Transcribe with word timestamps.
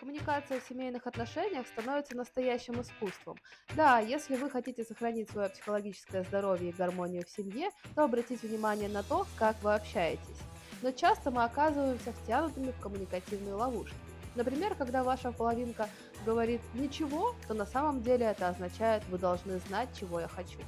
Коммуникация 0.00 0.60
в 0.60 0.62
семейных 0.62 1.08
отношениях 1.08 1.66
становится 1.66 2.16
настоящим 2.16 2.80
искусством. 2.80 3.36
Да, 3.74 3.98
если 3.98 4.36
вы 4.36 4.48
хотите 4.48 4.84
сохранить 4.84 5.28
свое 5.28 5.48
психологическое 5.48 6.22
здоровье 6.22 6.70
и 6.70 6.72
гармонию 6.72 7.24
в 7.24 7.30
семье, 7.30 7.70
то 7.96 8.04
обратите 8.04 8.46
внимание 8.46 8.88
на 8.88 9.02
то, 9.02 9.26
как 9.36 9.60
вы 9.62 9.74
общаетесь. 9.74 10.38
Но 10.82 10.92
часто 10.92 11.32
мы 11.32 11.42
оказываемся 11.42 12.12
втянутыми 12.12 12.70
в 12.70 12.80
коммуникативные 12.80 13.54
ловушки. 13.54 13.96
Например, 14.36 14.76
когда 14.76 15.02
ваша 15.02 15.32
половинка 15.32 15.88
говорит 16.24 16.60
«ничего», 16.74 17.34
то 17.48 17.54
на 17.54 17.66
самом 17.66 18.02
деле 18.02 18.26
это 18.26 18.48
означает 18.48 19.02
«вы 19.08 19.18
должны 19.18 19.58
знать, 19.66 19.88
чего 19.98 20.20
я 20.20 20.28
хочу». 20.28 20.60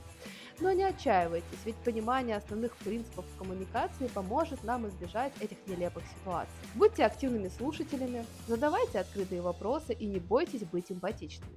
Но 0.60 0.72
не 0.72 0.84
отчаивайтесь, 0.84 1.58
ведь 1.64 1.76
понимание 1.76 2.36
основных 2.36 2.76
принципов 2.76 3.24
коммуникации 3.38 4.08
поможет 4.08 4.62
нам 4.62 4.86
избежать 4.88 5.32
этих 5.40 5.56
нелепых 5.66 6.02
ситуаций. 6.18 6.52
Будьте 6.74 7.04
активными 7.04 7.48
слушателями, 7.48 8.26
задавайте 8.46 9.00
открытые 9.00 9.40
вопросы 9.40 9.94
и 9.94 10.06
не 10.06 10.18
бойтесь 10.18 10.64
быть 10.64 10.92
эмпатичными. 10.92 11.56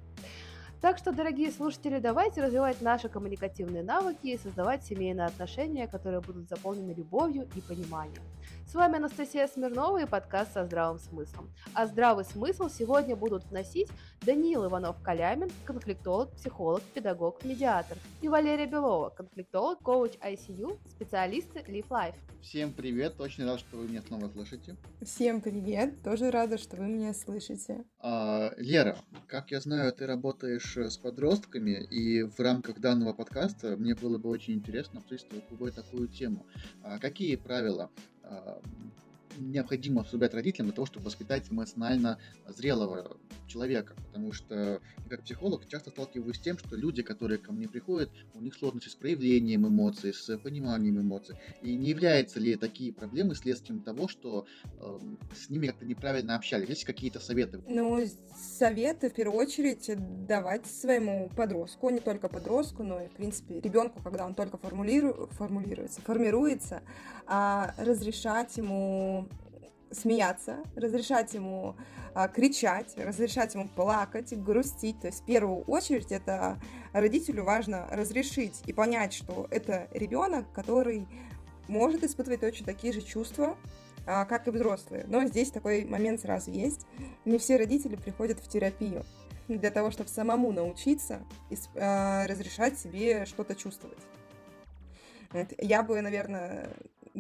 Так 0.80 0.98
что, 0.98 1.14
дорогие 1.14 1.52
слушатели, 1.52 2.00
давайте 2.00 2.42
развивать 2.42 2.82
наши 2.82 3.08
коммуникативные 3.08 3.84
навыки 3.84 4.28
и 4.28 4.38
создавать 4.38 4.86
семейные 4.86 5.28
отношения, 5.28 5.88
которые 5.88 6.20
будут 6.20 6.50
заполнены 6.50 6.92
любовью 6.92 7.48
и 7.56 7.62
пониманием. 7.62 8.24
С 8.74 8.76
вами 8.76 8.98
Анастасия 8.98 9.48
Смирнова 9.48 10.02
и 10.02 10.08
подкаст 10.08 10.54
со 10.54 10.66
здравым 10.66 10.98
смыслом. 10.98 11.54
А 11.74 11.86
здравый 11.86 12.26
смысл 12.26 12.70
сегодня 12.70 13.16
будут 13.16 13.46
вносить 13.46 13.90
Даниил 14.22 14.66
Иванов-Калямин, 14.66 15.52
конфликтолог, 15.64 16.32
психолог, 16.32 16.82
педагог, 16.94 17.46
медиатор, 17.46 17.98
и 18.22 18.30
Валерия 18.30 18.66
Белова, 18.66 19.10
конфликтолог, 19.12 19.80
коуч 19.80 20.14
ICU, 20.14 20.80
специалисты 20.90 21.60
Live 21.60 21.88
Life. 21.90 22.16
Всем 22.42 22.74
привет, 22.74 23.22
очень 23.22 23.46
рад, 23.46 23.60
что 23.60 23.78
вы 23.78 23.88
меня 23.88 24.02
снова 24.02 24.28
слышите. 24.28 24.76
Всем 25.02 25.40
привет, 25.40 26.02
тоже 26.02 26.32
рада, 26.32 26.58
что 26.58 26.76
вы 26.76 26.88
меня 26.88 27.14
слышите. 27.14 27.86
А, 28.00 28.52
Лера, 28.58 28.98
как 29.28 29.52
я 29.52 29.62
знаю, 29.62 29.94
ты 29.94 30.06
работаешь 30.08 30.76
с 30.76 30.98
подростками, 30.98 31.84
и 31.90 32.24
в 32.24 32.40
рамках 32.40 32.80
данного 32.80 33.14
подкаста 33.14 33.78
мне 33.78 33.96
было 33.96 34.18
бы 34.18 34.30
очень 34.30 34.56
интересно 34.56 35.00
обсудить 35.00 35.28
с 35.28 35.50
тобой 35.50 35.72
такую 35.72 36.08
тему. 36.08 36.46
А 36.82 37.00
какие 37.00 37.36
правила 37.36 37.92
необходимо 39.38 40.04
соблюдать 40.04 40.34
родителям 40.34 40.68
для 40.68 40.76
того, 40.76 40.86
чтобы 40.86 41.06
воспитать 41.06 41.52
эмоционально 41.52 42.18
зрелого 42.48 43.18
человека. 43.54 43.96
Потому 44.08 44.34
что 44.34 44.82
как 45.10 45.24
психолог 45.24 45.68
часто 45.68 45.92
сталкиваюсь 45.92 46.38
с 46.38 46.40
тем, 46.40 46.58
что 46.58 46.76
люди, 46.76 47.04
которые 47.04 47.38
ко 47.38 47.52
мне 47.52 47.68
приходят, 47.68 48.10
у 48.34 48.42
них 48.42 48.56
сложности 48.56 48.90
с 48.90 48.96
проявлением 48.96 49.68
эмоций, 49.68 50.14
с 50.14 50.38
пониманием 50.38 51.00
эмоций. 51.00 51.36
И 51.62 51.76
не 51.76 51.90
являются 51.90 52.40
ли 52.40 52.56
такие 52.56 52.92
проблемы 52.92 53.36
следствием 53.36 53.82
того, 53.82 54.08
что 54.08 54.46
э, 54.64 55.00
с 55.36 55.50
ними 55.50 55.68
как-то 55.68 55.86
неправильно 55.86 56.36
общались? 56.36 56.70
Есть 56.70 56.86
какие-то 56.86 57.20
советы? 57.20 57.62
Ну, 57.68 58.04
советы 58.58 59.10
в 59.10 59.14
первую 59.14 59.40
очередь 59.40 59.92
давать 60.26 60.66
своему 60.66 61.30
подростку, 61.36 61.90
не 61.90 62.00
только 62.00 62.28
подростку, 62.30 62.84
но 62.84 63.02
и, 63.02 63.08
в 63.08 63.12
принципе, 63.12 63.60
ребенку, 63.60 64.02
когда 64.04 64.26
он 64.26 64.34
только 64.34 64.58
формулиру... 64.58 65.30
формулируется, 65.32 66.02
формируется, 66.02 66.82
а 67.28 67.74
разрешать 67.78 68.58
ему 68.58 69.28
смеяться, 69.94 70.64
разрешать 70.76 71.34
ему 71.34 71.76
а, 72.16 72.28
кричать, 72.28 72.94
разрешать 72.98 73.56
ему 73.56 73.68
плакать, 73.68 74.38
грустить. 74.38 75.00
То 75.00 75.08
есть 75.08 75.22
в 75.22 75.26
первую 75.26 75.64
очередь 75.64 76.12
это 76.12 76.60
родителю 76.92 77.44
важно 77.44 77.88
разрешить 77.90 78.62
и 78.66 78.74
понять, 78.74 79.14
что 79.14 79.48
это 79.50 79.88
ребенок, 79.92 80.46
который 80.54 81.08
может 81.68 82.04
испытывать 82.04 82.42
точно 82.42 82.66
такие 82.68 82.94
же 82.94 83.02
чувства, 83.02 83.58
а, 84.06 84.26
как 84.26 84.48
и 84.48 84.52
взрослые. 84.52 85.06
Но 85.08 85.26
здесь 85.26 85.50
такой 85.50 85.86
момент 85.86 86.22
сразу 86.22 86.52
есть. 86.52 86.86
Не 87.26 87.40
все 87.40 87.58
родители 87.58 87.96
приходят 87.96 88.40
в 88.40 88.48
терапию 88.48 89.06
для 89.48 89.72
того, 89.72 89.90
чтобы 89.90 90.10
самому 90.10 90.52
научиться 90.52 91.24
а, 91.76 92.28
разрешать 92.28 92.78
себе 92.78 93.26
что-то 93.26 93.56
чувствовать. 93.56 93.98
Я 95.58 95.82
бы, 95.82 96.00
наверное, 96.02 96.70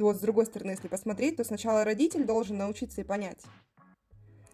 вот 0.01 0.17
с 0.17 0.19
другой 0.19 0.45
стороны, 0.45 0.71
если 0.71 0.87
посмотреть, 0.87 1.37
то 1.37 1.43
сначала 1.43 1.83
родитель 1.83 2.25
должен 2.25 2.57
научиться 2.57 3.01
и 3.01 3.03
понять, 3.03 3.41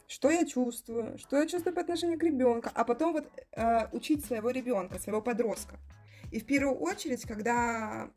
что 0.08 0.30
я 0.30 0.46
чувствую, 0.46 1.18
что 1.18 1.38
я 1.38 1.48
чувствую 1.48 1.74
по 1.74 1.82
отношению 1.82 2.20
к 2.20 2.24
ребенку, 2.24 2.70
а 2.74 2.84
потом 2.84 3.14
вот 3.14 3.30
э, 3.56 3.88
учить 3.92 4.26
своего 4.26 4.50
ребенка, 4.50 5.00
своего 5.00 5.22
подростка. 5.22 5.78
И 6.32 6.40
в 6.40 6.46
первую 6.46 6.78
очередь, 6.78 7.24
когда 7.24 8.10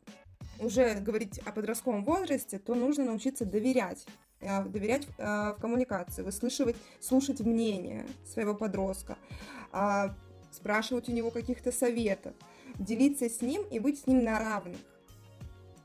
уже 0.59 0.95
говорить 0.95 1.39
о 1.45 1.51
подростковом 1.51 2.03
возрасте, 2.03 2.59
то 2.59 2.75
нужно 2.75 3.05
научиться 3.05 3.45
доверять 3.45 4.05
э, 4.39 4.63
доверять 4.65 5.07
э, 5.17 5.53
в 5.57 5.61
коммуникации, 5.61 6.23
выслушивать, 6.23 6.75
слушать 6.99 7.39
мнение 7.41 8.05
своего 8.25 8.53
подростка, 8.53 9.17
э, 9.71 10.09
спрашивать 10.51 11.09
у 11.09 11.11
него 11.11 11.31
каких-то 11.31 11.71
советов, 11.71 12.33
делиться 12.77 13.29
с 13.29 13.41
ним 13.41 13.63
и 13.63 13.79
быть 13.79 13.99
с 13.99 14.07
ним 14.07 14.23
на 14.23 14.39
равных. 14.39 14.77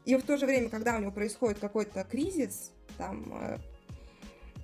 И 0.09 0.17
в 0.17 0.23
то 0.23 0.39
же 0.39 0.47
время, 0.47 0.71
когда 0.71 0.97
у 0.97 1.01
него 1.01 1.11
происходит 1.11 1.59
какой-то 1.59 2.03
кризис, 2.03 2.73
там, 2.97 3.31
э, 3.43 3.59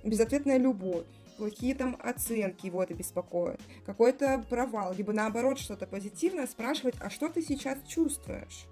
безответная 0.03 0.57
любовь, 0.57 1.05
плохие 1.37 1.75
там 1.75 1.99
оценки 2.01 2.65
его 2.65 2.81
это 2.81 2.95
беспокоит, 2.95 3.61
какой-то 3.85 4.43
провал, 4.49 4.95
либо 4.95 5.13
наоборот 5.13 5.59
что-то 5.59 5.85
позитивное, 5.85 6.47
спрашивать, 6.47 6.95
а 6.99 7.11
что 7.11 7.29
ты 7.29 7.43
сейчас 7.43 7.77
чувствуешь? 7.87 8.65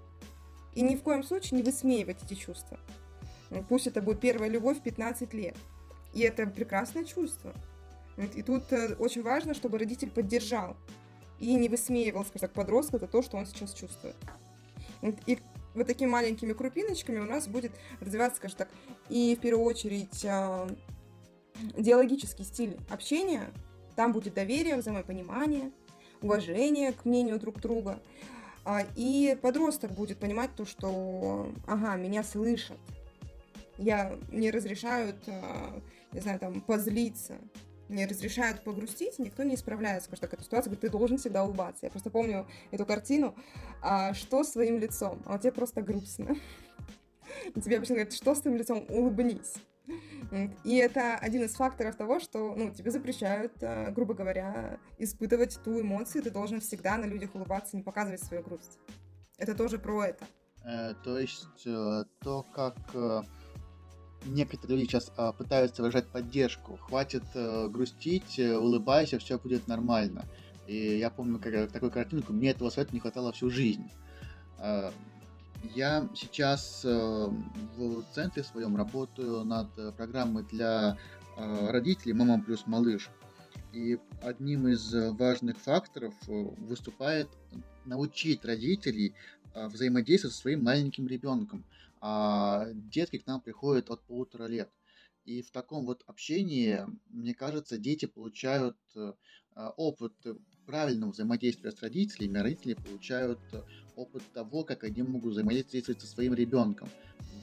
И 0.74 0.82
ни 0.82 0.96
в 0.96 1.02
коем 1.02 1.22
случае 1.22 1.58
не 1.58 1.62
высмеивать 1.62 2.24
эти 2.24 2.34
чувства. 2.34 2.80
Ну, 3.50 3.62
пусть 3.62 3.86
это 3.86 4.02
будет 4.02 4.18
первая 4.18 4.50
любовь 4.50 4.80
в 4.80 4.82
15 4.82 5.32
лет. 5.32 5.56
И 6.12 6.22
это 6.22 6.44
прекрасное 6.44 7.04
чувство. 7.04 7.54
И 8.34 8.42
тут 8.42 8.72
э, 8.72 8.96
очень 8.98 9.22
важно, 9.22 9.54
чтобы 9.54 9.78
родитель 9.78 10.10
поддержал 10.10 10.76
и 11.38 11.54
не 11.54 11.68
высмеивал, 11.68 12.24
скажем 12.24 12.48
так, 12.48 12.52
подростка 12.52 12.98
за 12.98 13.06
то, 13.06 13.22
что 13.22 13.36
он 13.36 13.46
сейчас 13.46 13.74
чувствует. 13.74 14.16
И 15.26 15.38
вот 15.74 15.86
такими 15.86 16.08
маленькими 16.08 16.52
крупиночками 16.52 17.18
у 17.18 17.24
нас 17.24 17.48
будет 17.48 17.72
развиваться, 18.00 18.36
скажем 18.36 18.58
так, 18.58 18.68
и 19.08 19.36
в 19.36 19.40
первую 19.40 19.64
очередь 19.64 20.24
э, 20.24 20.68
диалогический 21.76 22.44
стиль 22.44 22.78
общения. 22.90 23.50
Там 23.96 24.12
будет 24.12 24.34
доверие, 24.34 24.76
взаимопонимание, 24.76 25.70
уважение 26.20 26.92
к 26.92 27.04
мнению 27.04 27.38
друг 27.38 27.60
друга. 27.60 28.00
А, 28.64 28.82
и 28.96 29.36
подросток 29.40 29.92
будет 29.92 30.18
понимать 30.18 30.50
то, 30.56 30.64
что, 30.64 31.52
ага, 31.66 31.96
меня 31.96 32.22
слышат, 32.22 32.78
я 33.76 34.16
не 34.30 34.50
разрешают, 34.50 35.16
э, 35.26 35.80
не 36.12 36.20
знаю, 36.20 36.38
там, 36.38 36.60
позлиться, 36.60 37.34
не 37.88 38.06
разрешают 38.06 38.62
погрустить, 38.62 39.18
никто 39.18 39.42
не 39.42 39.54
исправляет, 39.54 40.02
скажем 40.02 40.22
так, 40.22 40.34
эту 40.34 40.44
ситуацию, 40.44 40.70
говорит, 40.70 40.80
ты 40.80 40.90
должен 40.90 41.18
всегда 41.18 41.44
улыбаться. 41.44 41.86
Я 41.86 41.90
просто 41.90 42.10
помню 42.10 42.46
эту 42.70 42.86
картину, 42.86 43.34
а, 43.82 44.14
что 44.14 44.44
с 44.44 44.52
твоим 44.52 44.78
лицом, 44.78 45.22
а 45.26 45.38
тебе 45.38 45.52
просто 45.52 45.82
грустно. 45.82 46.36
И 47.54 47.60
тебе 47.60 47.76
обычно 47.76 47.96
говорят, 47.96 48.12
что 48.12 48.34
с 48.34 48.40
твоим 48.40 48.56
лицом, 48.56 48.84
улыбнись. 48.88 49.54
И 50.64 50.76
это 50.76 51.16
один 51.16 51.42
из 51.42 51.54
факторов 51.54 51.96
того, 51.96 52.18
что 52.18 52.54
ну, 52.56 52.70
тебе 52.70 52.90
запрещают, 52.90 53.52
а, 53.62 53.90
грубо 53.90 54.14
говоря, 54.14 54.78
испытывать 54.98 55.58
ту 55.62 55.80
эмоцию, 55.80 56.22
ты 56.22 56.30
должен 56.30 56.60
всегда 56.60 56.96
на 56.96 57.04
людях 57.04 57.34
улыбаться, 57.34 57.76
не 57.76 57.82
показывать 57.82 58.22
свою 58.22 58.42
грусть. 58.42 58.78
Это 59.36 59.54
тоже 59.54 59.78
про 59.78 60.06
это. 60.06 60.24
Э, 60.64 60.94
то 61.02 61.18
есть 61.18 61.66
э, 61.66 62.04
то, 62.20 62.42
как 62.54 62.76
э, 62.94 63.22
некоторые 64.24 64.78
люди 64.78 64.90
сейчас 64.90 65.12
а, 65.16 65.32
пытаются 65.32 65.82
выражать 65.82 66.08
поддержку. 66.08 66.76
Хватит 66.76 67.24
а, 67.34 67.68
грустить, 67.68 68.38
э, 68.38 68.56
улыбайся, 68.56 69.18
все 69.18 69.38
будет 69.38 69.68
нормально. 69.68 70.24
И 70.66 70.98
я 70.98 71.10
помню 71.10 71.38
как, 71.38 71.70
такую 71.70 71.90
картинку, 71.90 72.32
мне 72.32 72.50
этого 72.50 72.70
совета 72.70 72.94
не 72.94 73.00
хватало 73.00 73.32
всю 73.32 73.50
жизнь. 73.50 73.90
А, 74.58 74.92
я 75.74 76.08
сейчас 76.14 76.82
а, 76.84 77.28
в 77.76 78.02
центре 78.14 78.42
своем 78.42 78.76
работаю 78.76 79.44
над 79.44 79.96
программой 79.96 80.44
для 80.44 80.96
а, 81.36 81.72
родителей 81.72 82.14
«Мама 82.14 82.40
плюс 82.40 82.66
малыш». 82.66 83.10
И 83.72 83.98
одним 84.22 84.68
из 84.68 84.94
важных 84.94 85.58
факторов 85.58 86.14
выступает 86.28 87.28
научить 87.84 88.44
родителей 88.44 89.14
взаимодействовать 89.52 90.36
со 90.36 90.42
своим 90.42 90.62
маленьким 90.62 91.08
ребенком 91.08 91.64
а 92.06 92.66
детки 92.74 93.16
к 93.16 93.26
нам 93.26 93.40
приходят 93.40 93.88
от 93.88 94.02
полутора 94.02 94.44
лет. 94.44 94.70
И 95.24 95.40
в 95.40 95.50
таком 95.50 95.86
вот 95.86 96.02
общении, 96.06 96.80
мне 97.08 97.32
кажется, 97.32 97.78
дети 97.78 98.04
получают 98.04 98.76
э, 98.94 99.14
опыт 99.78 100.12
правильного 100.66 101.12
взаимодействия 101.12 101.72
с 101.72 101.80
родителями, 101.80 102.38
а 102.38 102.42
родители 102.42 102.74
получают 102.74 103.38
опыт 103.96 104.22
того, 104.34 104.64
как 104.64 104.84
они 104.84 105.02
могут 105.02 105.32
взаимодействовать 105.32 105.98
со 105.98 106.06
своим 106.06 106.34
ребенком. 106.34 106.90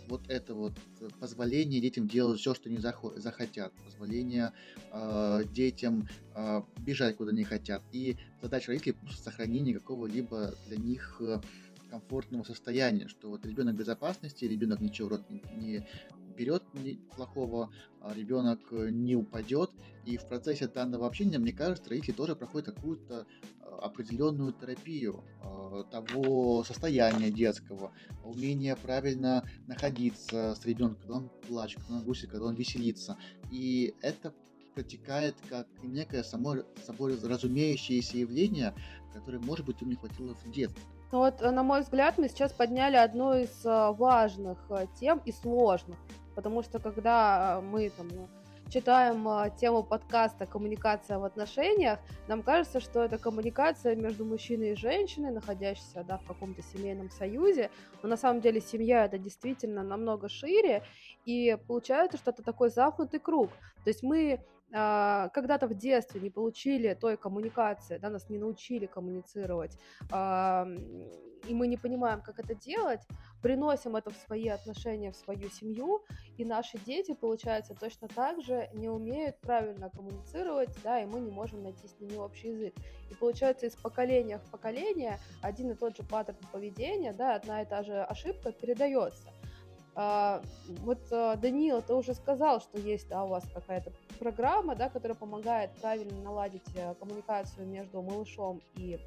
Вот 0.07 0.29
это 0.29 0.53
вот 0.53 0.73
позволение 1.19 1.81
детям 1.81 2.07
делать 2.07 2.39
все, 2.39 2.53
что 2.53 2.69
они 2.69 2.77
захотят, 2.77 3.73
позволение 3.83 4.53
э, 4.91 5.41
детям 5.51 6.07
э, 6.35 6.61
бежать 6.85 7.17
куда 7.17 7.31
они 7.31 7.45
хотят. 7.45 7.81
И 7.93 8.15
задача 8.43 8.73
родителей 8.73 8.95
сохранение 9.11 9.73
какого-либо 9.73 10.53
для 10.67 10.77
них 10.77 11.19
комфортного 11.91 12.43
состояния, 12.43 13.07
что 13.07 13.29
вот 13.29 13.45
ребенок 13.45 13.75
в 13.75 13.77
безопасности, 13.77 14.45
ребенок 14.45 14.79
ничего 14.79 15.09
в 15.09 15.11
рот 15.11 15.29
не, 15.29 15.85
берет 16.37 16.63
плохого, 17.15 17.69
а 17.99 18.13
ребенок 18.13 18.59
э, 18.71 18.89
не 18.89 19.15
упадет. 19.15 19.69
И 20.05 20.17
в 20.17 20.25
процессе 20.27 20.67
данного 20.67 21.05
общения, 21.05 21.37
мне 21.37 21.51
кажется, 21.51 21.89
родители 21.89 22.15
тоже 22.15 22.35
проходят 22.35 22.73
какую-то 22.73 23.27
определенную 23.81 24.53
терапию 24.53 25.23
того 25.91 26.63
состояния 26.63 27.31
детского, 27.31 27.91
умение 28.23 28.75
правильно 28.75 29.47
находиться 29.67 30.55
с 30.55 30.65
ребенком, 30.65 30.97
когда 31.01 31.15
он 31.15 31.29
плачет, 31.47 31.79
когда 31.81 31.95
он 31.97 32.03
грустит, 32.03 32.31
когда 32.31 32.45
он 32.47 32.55
веселится. 32.55 33.17
И 33.51 33.93
это 34.01 34.33
протекает 34.73 35.35
как 35.49 35.67
некое 35.83 36.23
само 36.23 36.57
собой 36.85 37.17
разумеющееся 37.21 38.17
явление, 38.17 38.73
которое, 39.13 39.39
может 39.39 39.65
быть, 39.65 39.81
им 39.81 39.89
не 39.89 39.95
хватило 39.95 40.33
в 40.35 40.51
детстве. 40.51 40.83
Ну 41.11 41.19
вот, 41.19 41.41
э, 41.41 41.51
на 41.51 41.63
мой 41.63 41.81
взгляд, 41.81 42.17
мы 42.17 42.29
сейчас 42.29 42.53
подняли 42.53 42.95
одну 42.95 43.33
из 43.33 43.65
э, 43.65 43.91
важных 43.91 44.57
э, 44.69 44.85
тем 44.99 45.21
и 45.25 45.31
сложных, 45.33 45.97
потому 46.35 46.63
что 46.63 46.79
когда 46.79 47.61
мы 47.61 47.89
там 47.89 48.07
ну, 48.07 48.29
читаем 48.69 49.51
тему 49.57 49.83
подкаста 49.83 50.45
«Коммуникация 50.45 51.19
в 51.19 51.25
отношениях», 51.25 51.99
нам 52.29 52.41
кажется, 52.41 52.79
что 52.79 53.03
это 53.03 53.17
коммуникация 53.17 53.97
между 53.97 54.23
мужчиной 54.23 54.71
и 54.71 54.75
женщиной, 54.75 55.31
находящейся 55.31 56.05
да, 56.07 56.17
в 56.17 56.25
каком-то 56.25 56.61
семейном 56.61 57.09
союзе, 57.09 57.69
но 58.01 58.07
на 58.07 58.15
самом 58.15 58.39
деле 58.39 58.61
семья 58.61 59.03
это 59.03 59.17
действительно 59.17 59.83
намного 59.83 60.29
шире, 60.29 60.83
и 61.25 61.57
получается, 61.67 62.17
что 62.17 62.31
это 62.31 62.41
такой 62.41 62.69
замкнутый 62.69 63.19
круг. 63.19 63.49
То 63.83 63.89
есть 63.89 64.01
мы 64.01 64.39
когда-то 64.71 65.67
в 65.67 65.73
детстве 65.73 66.21
не 66.21 66.29
получили 66.29 66.93
той 66.93 67.17
коммуникации, 67.17 67.97
да, 67.97 68.09
нас 68.09 68.29
не 68.29 68.37
научили 68.37 68.85
коммуницировать, 68.85 69.77
и 71.47 71.53
мы 71.53 71.67
не 71.67 71.77
понимаем, 71.77 72.21
как 72.21 72.39
это 72.39 72.55
делать, 72.55 73.01
приносим 73.41 73.95
это 73.95 74.11
в 74.11 74.15
свои 74.15 74.47
отношения, 74.47 75.11
в 75.11 75.15
свою 75.15 75.49
семью, 75.49 76.03
и 76.37 76.45
наши 76.45 76.77
дети, 76.77 77.13
получается, 77.13 77.73
точно 77.73 78.07
так 78.07 78.41
же 78.41 78.69
не 78.73 78.89
умеют 78.89 79.39
правильно 79.41 79.89
коммуницировать, 79.89 80.69
да, 80.83 81.01
и 81.01 81.05
мы 81.05 81.19
не 81.19 81.31
можем 81.31 81.63
найти 81.63 81.87
с 81.87 81.99
ними 81.99 82.17
общий 82.17 82.49
язык. 82.49 82.75
И 83.09 83.15
получается, 83.15 83.65
из 83.65 83.75
поколения 83.75 84.37
в 84.37 84.51
поколение 84.51 85.19
один 85.41 85.71
и 85.71 85.75
тот 85.75 85.97
же 85.97 86.03
паттерн 86.03 86.37
поведения, 86.51 87.13
да, 87.13 87.35
одна 87.35 87.61
и 87.61 87.65
та 87.65 87.83
же 87.83 88.01
ошибка 88.03 88.51
передается. 88.51 89.29
А, 89.93 90.41
вот 90.67 90.99
а, 91.11 91.35
Даниил, 91.35 91.81
ты 91.81 91.93
уже 91.93 92.13
сказал, 92.13 92.61
что 92.61 92.77
есть 92.77 93.09
да, 93.09 93.25
у 93.25 93.27
вас 93.27 93.43
какая-то 93.53 93.91
программа, 94.21 94.75
да, 94.75 94.87
которая 94.87 95.17
помогает 95.17 95.71
правильно 95.81 96.21
наладить 96.21 96.69
э, 96.75 96.93
коммуникацию 96.99 97.67
между 97.67 98.03
малышом 98.03 98.61
и 98.75 98.99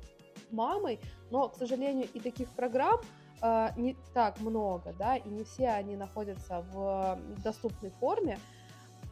мамой, 0.50 0.99
но, 1.31 1.49
к 1.49 1.55
сожалению, 1.55 2.08
и 2.12 2.19
таких 2.19 2.49
программ 2.49 2.99
э, 3.40 3.69
не 3.76 3.96
так 4.12 4.40
много, 4.40 4.93
да, 4.99 5.16
и 5.16 5.28
не 5.28 5.44
все 5.44 5.69
они 5.69 5.94
находятся 5.94 6.64
в 6.72 7.16
доступной 7.44 7.90
форме. 7.90 8.40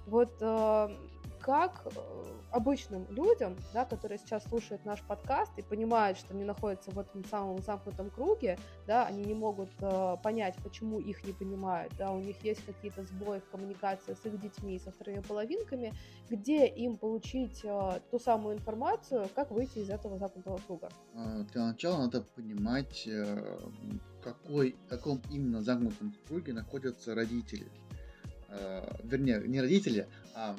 Вот 0.06 0.32
э, 0.40 0.88
как 1.42 1.82
э, 1.84 1.90
обычным 2.52 3.06
людям, 3.10 3.56
да, 3.74 3.84
которые 3.84 4.18
сейчас 4.18 4.44
слушают 4.44 4.84
наш 4.84 5.02
подкаст 5.02 5.52
и 5.56 5.62
понимают, 5.62 6.18
что 6.18 6.34
они 6.34 6.44
находятся 6.44 6.90
в 6.92 6.98
этом 6.98 7.24
самом 7.24 7.62
замкнутом 7.62 8.10
круге, 8.10 8.58
да, 8.86 9.06
они 9.06 9.24
не 9.24 9.34
могут 9.34 9.70
э, 9.80 10.16
понять, 10.22 10.54
почему 10.62 11.00
их 11.00 11.24
не 11.24 11.32
понимают, 11.32 11.92
да, 11.98 12.12
у 12.12 12.20
них 12.20 12.42
есть 12.44 12.64
какие-то 12.64 13.02
сбои 13.04 13.40
в 13.40 13.50
коммуникации 13.50 14.14
с 14.14 14.24
их 14.24 14.40
детьми, 14.40 14.78
со 14.78 14.92
вторыми 14.92 15.20
половинками, 15.20 15.92
где 16.30 16.66
им 16.66 16.96
получить 16.96 17.60
э, 17.64 18.00
ту 18.10 18.18
самую 18.18 18.56
информацию, 18.56 19.28
как 19.34 19.50
выйти 19.50 19.78
из 19.78 19.90
этого 19.90 20.18
замкнутого 20.18 20.58
круга? 20.66 20.90
А, 21.14 21.42
для 21.42 21.66
начала 21.66 21.98
надо 21.98 22.22
понимать, 22.22 23.06
э, 23.06 23.58
какой, 24.22 24.76
в 24.86 24.88
каком 24.88 25.20
именно 25.30 25.62
замкнутом 25.62 26.14
круге 26.28 26.52
находятся 26.52 27.14
родители. 27.14 27.66
Э, 28.48 28.86
вернее, 29.02 29.42
не 29.46 29.60
родители, 29.60 30.06
а 30.34 30.54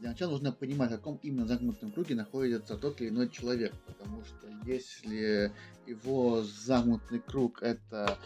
для 0.00 0.10
начала 0.10 0.32
нужно 0.32 0.52
понимать, 0.52 0.90
в 0.90 0.96
каком 0.96 1.18
именно 1.22 1.46
замкнутом 1.46 1.90
круге 1.92 2.14
находится 2.14 2.76
тот 2.76 3.00
или 3.00 3.08
иной 3.08 3.28
человек. 3.28 3.72
Потому 3.86 4.22
что 4.24 4.48
если 4.64 5.52
его 5.86 6.42
замкнутый 6.42 7.20
круг 7.20 7.62
это 7.62 8.18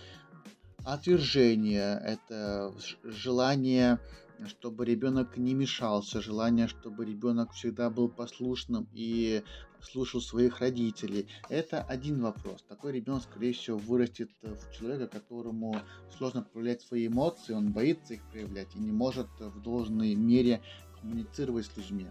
отвержение, 0.85 2.01
это 2.05 2.75
желание, 3.05 3.99
чтобы 4.47 4.85
ребенок 4.85 5.37
не 5.37 5.55
мешался, 5.55 6.21
желание, 6.21 6.67
чтобы 6.67 7.05
ребенок 7.05 7.53
всегда 7.53 7.91
был 7.91 8.09
послушным 8.09 8.89
и 8.93 9.43
слушал 9.83 10.21
своих 10.21 10.61
родителей. 10.61 11.29
Это 11.49 11.83
один 11.83 12.21
вопрос. 12.21 12.63
Такой 12.69 12.93
ребенок, 12.93 13.23
скорее 13.23 13.53
всего, 13.53 13.79
вырастет 13.79 14.31
в 14.43 14.73
человека, 14.73 15.07
которому 15.07 15.81
сложно 16.17 16.43
проявлять 16.43 16.83
свои 16.83 17.07
эмоции, 17.07 17.55
он 17.55 17.73
боится 17.73 18.15
их 18.15 18.23
проявлять 18.31 18.75
и 18.75 18.79
не 18.79 18.93
может 18.93 19.29
в 19.39 19.61
должной 19.63 20.15
мере 20.15 20.61
коммуницировать 21.01 21.67
с 21.67 21.77
людьми. 21.77 22.07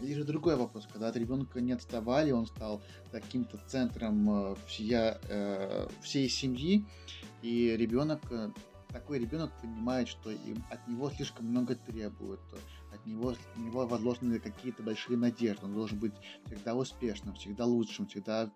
Или 0.00 0.14
же 0.14 0.24
другой 0.24 0.56
вопрос, 0.56 0.88
когда 0.92 1.08
от 1.08 1.16
ребенка 1.16 1.60
не 1.60 1.72
отставали, 1.72 2.32
он 2.32 2.46
стал 2.46 2.82
каким-то 3.12 3.58
центром 3.66 4.28
э, 4.28 4.56
всея, 4.66 5.20
э, 5.28 5.88
всей 6.02 6.28
семьи, 6.28 6.84
и 7.42 7.76
ребенок, 7.76 8.20
э, 8.30 8.50
такой 8.88 9.20
ребенок 9.20 9.52
понимает, 9.60 10.08
что 10.08 10.30
им, 10.30 10.64
от 10.70 10.86
него 10.88 11.10
слишком 11.10 11.46
много 11.46 11.76
требуют, 11.76 12.40
от 12.92 13.06
него, 13.06 13.30
от 13.30 13.56
него 13.56 13.86
возложены 13.86 14.40
какие-то 14.40 14.82
большие 14.82 15.16
надежды, 15.16 15.64
он 15.64 15.74
должен 15.74 15.98
быть 15.98 16.14
всегда 16.46 16.74
успешным, 16.74 17.34
всегда 17.34 17.64
лучшим, 17.64 18.06
всегда 18.06 18.50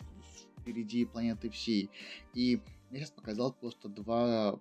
впереди 0.60 1.04
планеты 1.04 1.50
всей. 1.50 1.90
И 2.34 2.60
я 2.90 2.98
сейчас 2.98 3.10
показал 3.10 3.52
просто 3.52 3.88
два 3.88 4.58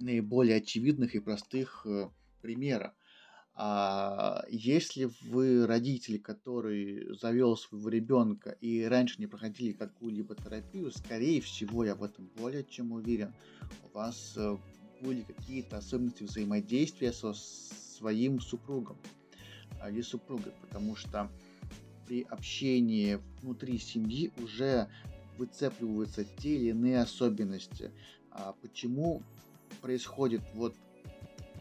наиболее 0.00 0.56
очевидных 0.56 1.14
и 1.14 1.20
простых 1.20 1.86
примера. 2.42 2.94
А 3.60 4.44
если 4.48 5.10
вы 5.22 5.66
родитель, 5.66 6.20
который 6.20 7.12
завел 7.16 7.56
своего 7.56 7.88
ребенка 7.88 8.50
и 8.60 8.84
раньше 8.84 9.16
не 9.18 9.26
проходили 9.26 9.72
какую-либо 9.72 10.36
терапию, 10.36 10.92
скорее 10.92 11.40
всего, 11.40 11.84
я 11.84 11.96
в 11.96 12.04
этом 12.04 12.30
более 12.36 12.62
чем 12.62 12.92
уверен, 12.92 13.34
у 13.82 13.96
вас 13.96 14.34
э, 14.36 14.56
были 15.02 15.22
какие-то 15.22 15.78
особенности 15.78 16.22
взаимодействия 16.22 17.12
со 17.12 17.34
своим 17.34 18.40
супругом 18.40 18.96
или 19.88 20.02
супругой, 20.02 20.52
потому 20.60 20.94
что 20.94 21.28
при 22.06 22.22
общении 22.22 23.18
внутри 23.42 23.78
семьи 23.78 24.32
уже 24.40 24.88
выцепливаются 25.36 26.24
те 26.24 26.54
или 26.54 26.68
иные 26.70 27.00
особенности. 27.00 27.90
А 28.30 28.54
почему 28.62 29.20
происходит 29.80 30.42
вот 30.54 30.76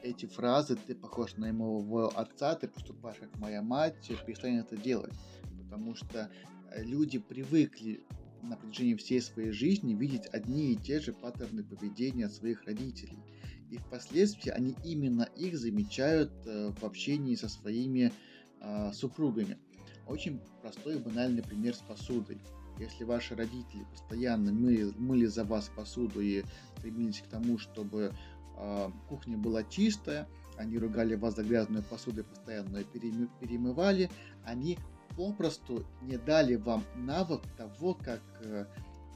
эти 0.07 0.25
фразы, 0.25 0.75
ты 0.75 0.95
похож 0.95 1.35
на 1.37 1.51
моего 1.51 2.11
отца, 2.17 2.55
ты 2.55 2.67
поступаешь 2.67 3.17
как 3.17 3.37
моя 3.37 3.61
мать, 3.61 3.95
перестань 4.25 4.57
это 4.57 4.77
делать. 4.77 5.13
Потому 5.63 5.95
что 5.95 6.29
э, 6.71 6.83
люди 6.83 7.19
привыкли 7.19 8.03
на 8.41 8.55
протяжении 8.55 8.95
всей 8.95 9.21
своей 9.21 9.51
жизни 9.51 9.93
видеть 9.93 10.27
одни 10.27 10.73
и 10.73 10.75
те 10.75 10.99
же 10.99 11.13
паттерны 11.13 11.63
поведения 11.63 12.29
своих 12.29 12.63
родителей. 12.63 13.17
И 13.69 13.77
впоследствии 13.77 14.49
они 14.49 14.75
именно 14.83 15.23
их 15.35 15.57
замечают 15.57 16.31
э, 16.45 16.71
в 16.71 16.83
общении 16.83 17.35
со 17.35 17.49
своими 17.49 18.11
э, 18.61 18.91
супругами. 18.93 19.57
Очень 20.07 20.39
простой 20.61 20.95
и 20.95 20.99
банальный 20.99 21.43
пример 21.43 21.75
с 21.75 21.79
посудой. 21.79 22.39
Если 22.79 23.03
ваши 23.03 23.35
родители 23.35 23.83
постоянно 23.91 24.53
мыли, 24.53 24.93
мыли 24.97 25.25
за 25.25 25.43
вас 25.43 25.69
посуду 25.75 26.21
и 26.21 26.43
стремились 26.77 27.21
к 27.21 27.27
тому, 27.27 27.57
чтобы 27.57 28.13
кухня 29.07 29.37
была 29.37 29.63
чистая, 29.63 30.27
они 30.57 30.77
ругали 30.77 31.15
вас 31.15 31.35
за 31.35 31.43
грязную 31.43 31.83
посуду 31.83 32.21
и 32.21 32.23
постоянно 32.23 32.83
перемывали, 32.83 34.09
они 34.43 34.77
попросту 35.15 35.85
не 36.01 36.17
дали 36.17 36.55
вам 36.55 36.83
навык 36.95 37.41
того, 37.57 37.93
как 37.95 38.21
э, 38.41 38.65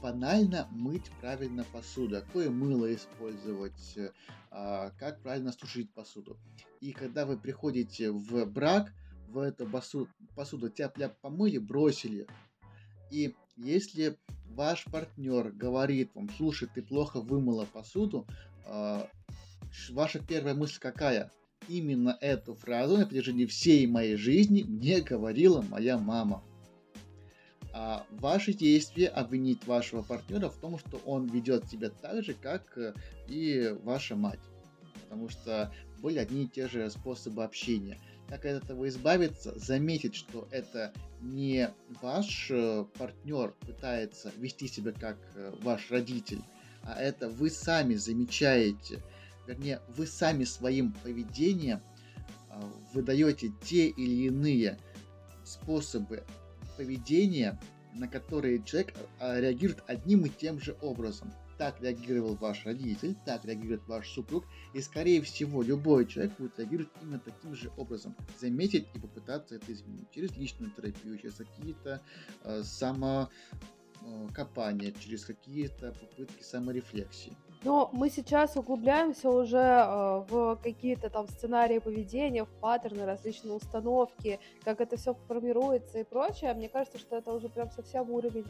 банально 0.02 0.68
мыть 0.72 1.10
правильно 1.20 1.64
посуду, 1.72 2.20
какое 2.20 2.50
мыло 2.50 2.92
использовать, 2.92 3.98
а, 4.50 4.90
как 4.98 5.22
правильно 5.22 5.52
сушить 5.52 5.92
посуду. 5.94 6.36
И 6.80 6.92
когда 6.92 7.24
вы 7.24 7.38
приходите 7.38 8.10
в 8.10 8.44
брак, 8.46 8.92
в 9.28 9.38
эту 9.38 9.66
посуду, 9.66 10.10
посуду 10.34 10.68
тяп-ляп 10.68 11.18
помыли, 11.20 11.58
бросили. 11.58 12.26
И 13.10 13.34
если 13.56 14.18
ваш 14.54 14.84
партнер 14.84 15.50
говорит 15.50 16.10
вам, 16.14 16.28
слушай, 16.36 16.68
ты 16.72 16.82
плохо 16.82 17.20
вымыла 17.20 17.64
посуду, 17.64 18.26
а, 18.66 19.08
ваша 19.90 20.18
первая 20.18 20.54
мысль 20.54 20.78
какая? 20.78 21.30
Именно 21.68 22.16
эту 22.20 22.54
фразу 22.54 22.96
на 22.96 23.06
протяжении 23.06 23.46
всей 23.46 23.86
моей 23.86 24.16
жизни 24.16 24.62
мне 24.62 25.00
говорила 25.00 25.62
моя 25.62 25.98
мама. 25.98 26.42
А 27.74 28.04
ваши 28.10 28.52
действия 28.52 29.08
обвинить 29.08 29.66
вашего 29.66 30.02
партнера 30.02 30.50
в 30.50 30.56
том, 30.56 30.78
что 30.78 30.98
он 31.06 31.26
ведет 31.26 31.68
себя 31.70 31.88
так 31.88 32.22
же, 32.22 32.34
как 32.34 32.76
э, 32.76 32.92
и 33.28 33.74
ваша 33.82 34.14
мать. 34.14 34.40
Потому 35.04 35.30
что 35.30 35.72
были 36.00 36.18
одни 36.18 36.44
и 36.44 36.48
те 36.48 36.68
же 36.68 36.90
способы 36.90 37.44
общения. 37.44 37.98
Как 38.32 38.46
от 38.46 38.64
этого 38.64 38.88
избавиться? 38.88 39.52
Заметить, 39.58 40.14
что 40.14 40.48
это 40.50 40.92
не 41.20 41.68
ваш 42.00 42.50
э, 42.50 42.86
партнер 42.98 43.52
пытается 43.60 44.32
вести 44.38 44.68
себя 44.68 44.92
как 44.92 45.18
э, 45.34 45.52
ваш 45.60 45.90
родитель, 45.90 46.40
а 46.82 46.98
это 46.98 47.28
вы 47.28 47.50
сами 47.50 47.94
замечаете 47.94 49.02
вернее, 49.46 49.80
вы 49.88 50.06
сами 50.06 50.44
своим 50.44 50.92
поведением 50.92 51.80
а, 52.48 52.60
выдаете 52.92 53.52
те 53.64 53.88
или 53.88 54.26
иные 54.26 54.78
способы 55.44 56.24
поведения, 56.76 57.58
на 57.94 58.08
которые 58.08 58.62
человек 58.62 58.94
а, 59.18 59.38
реагирует 59.40 59.82
одним 59.86 60.26
и 60.26 60.30
тем 60.30 60.60
же 60.60 60.76
образом. 60.80 61.32
Так 61.62 61.80
реагировал 61.80 62.34
ваш 62.34 62.66
родитель, 62.66 63.14
так 63.24 63.44
реагирует 63.44 63.86
ваш 63.86 64.10
супруг, 64.10 64.44
и 64.74 64.80
скорее 64.80 65.22
всего 65.22 65.62
любой 65.62 66.06
человек 66.06 66.36
будет 66.36 66.58
реагировать 66.58 66.90
именно 67.00 67.20
таким 67.20 67.54
же 67.54 67.70
образом. 67.76 68.16
Заметить 68.40 68.88
и 68.92 68.98
попытаться 68.98 69.54
это 69.54 69.72
изменить 69.72 70.10
через 70.10 70.36
личную 70.36 70.72
терапию, 70.72 71.16
через 71.18 71.36
какие-то 71.36 72.02
э, 72.42 72.64
самокопания, 72.64 73.30
через 74.90 75.24
какие-то 75.24 75.92
попытки 75.92 76.42
саморефлексии. 76.42 77.36
Но 77.64 77.90
мы 77.92 78.10
сейчас 78.10 78.56
углубляемся 78.56 79.30
уже 79.30 79.56
э, 79.56 80.24
в 80.28 80.56
какие-то 80.56 81.10
там 81.10 81.28
сценарии 81.28 81.78
поведения, 81.78 82.44
в 82.44 82.48
паттерны, 82.60 83.06
различные 83.06 83.54
установки, 83.54 84.40
как 84.64 84.80
это 84.80 84.96
все 84.96 85.14
формируется 85.28 86.00
и 86.00 86.04
прочее. 86.04 86.54
Мне 86.54 86.68
кажется, 86.68 86.98
что 86.98 87.16
это 87.16 87.32
уже 87.32 87.48
прям 87.48 87.70
совсем 87.70 88.10
уровень 88.10 88.46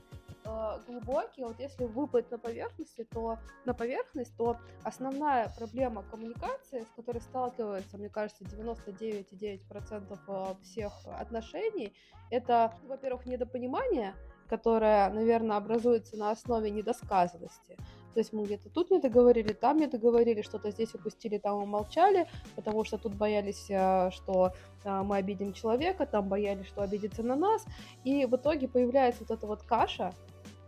э, 0.47 0.79
глубокий. 0.87 1.45
Вот 1.45 1.61
если 1.61 1.85
выплыть 1.85 2.31
на 2.31 2.39
поверхности, 2.39 3.05
то 3.05 3.39
на 3.67 3.75
поверхность, 3.75 4.35
то 4.39 4.57
основная 4.83 5.53
проблема 5.59 6.03
коммуникации, 6.11 6.81
с 6.81 6.97
которой 6.97 7.21
сталкиваются, 7.21 7.99
мне 7.99 8.09
кажется, 8.09 8.45
99,9% 8.45 10.19
э, 10.27 10.55
всех 10.63 10.93
отношений, 11.19 11.93
это, 12.31 12.73
во-первых, 12.89 13.27
недопонимание, 13.27 14.15
которое, 14.53 15.09
наверное, 15.09 15.57
образуется 15.57 16.19
на 16.19 16.31
основе 16.31 16.71
недосказанности. 16.71 17.77
То 18.13 18.21
есть 18.21 18.35
мы 18.35 18.45
где-то 18.45 18.69
тут 18.69 18.91
не 18.91 18.99
договорили, 18.99 19.55
там 19.55 19.79
не 19.79 19.87
договорили, 19.87 20.43
что-то 20.43 20.71
здесь 20.71 20.95
упустили, 20.95 21.39
там 21.39 21.63
умолчали, 21.63 22.27
потому 22.55 22.85
что 22.85 22.99
тут 22.99 23.15
боялись, 23.15 23.71
э, 23.71 24.11
что 24.11 24.53
э, 24.85 25.03
мы 25.03 25.17
обидим 25.17 25.55
человека, 25.55 26.05
там 26.05 26.29
боялись, 26.29 26.67
что 26.67 26.83
обидится 26.83 27.23
на 27.23 27.35
нас. 27.35 27.65
И 28.05 28.27
в 28.27 28.37
итоге 28.37 28.69
появляется 28.69 29.25
вот 29.27 29.31
эта 29.31 29.47
вот 29.47 29.63
каша 29.63 30.13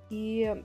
и 0.08 0.64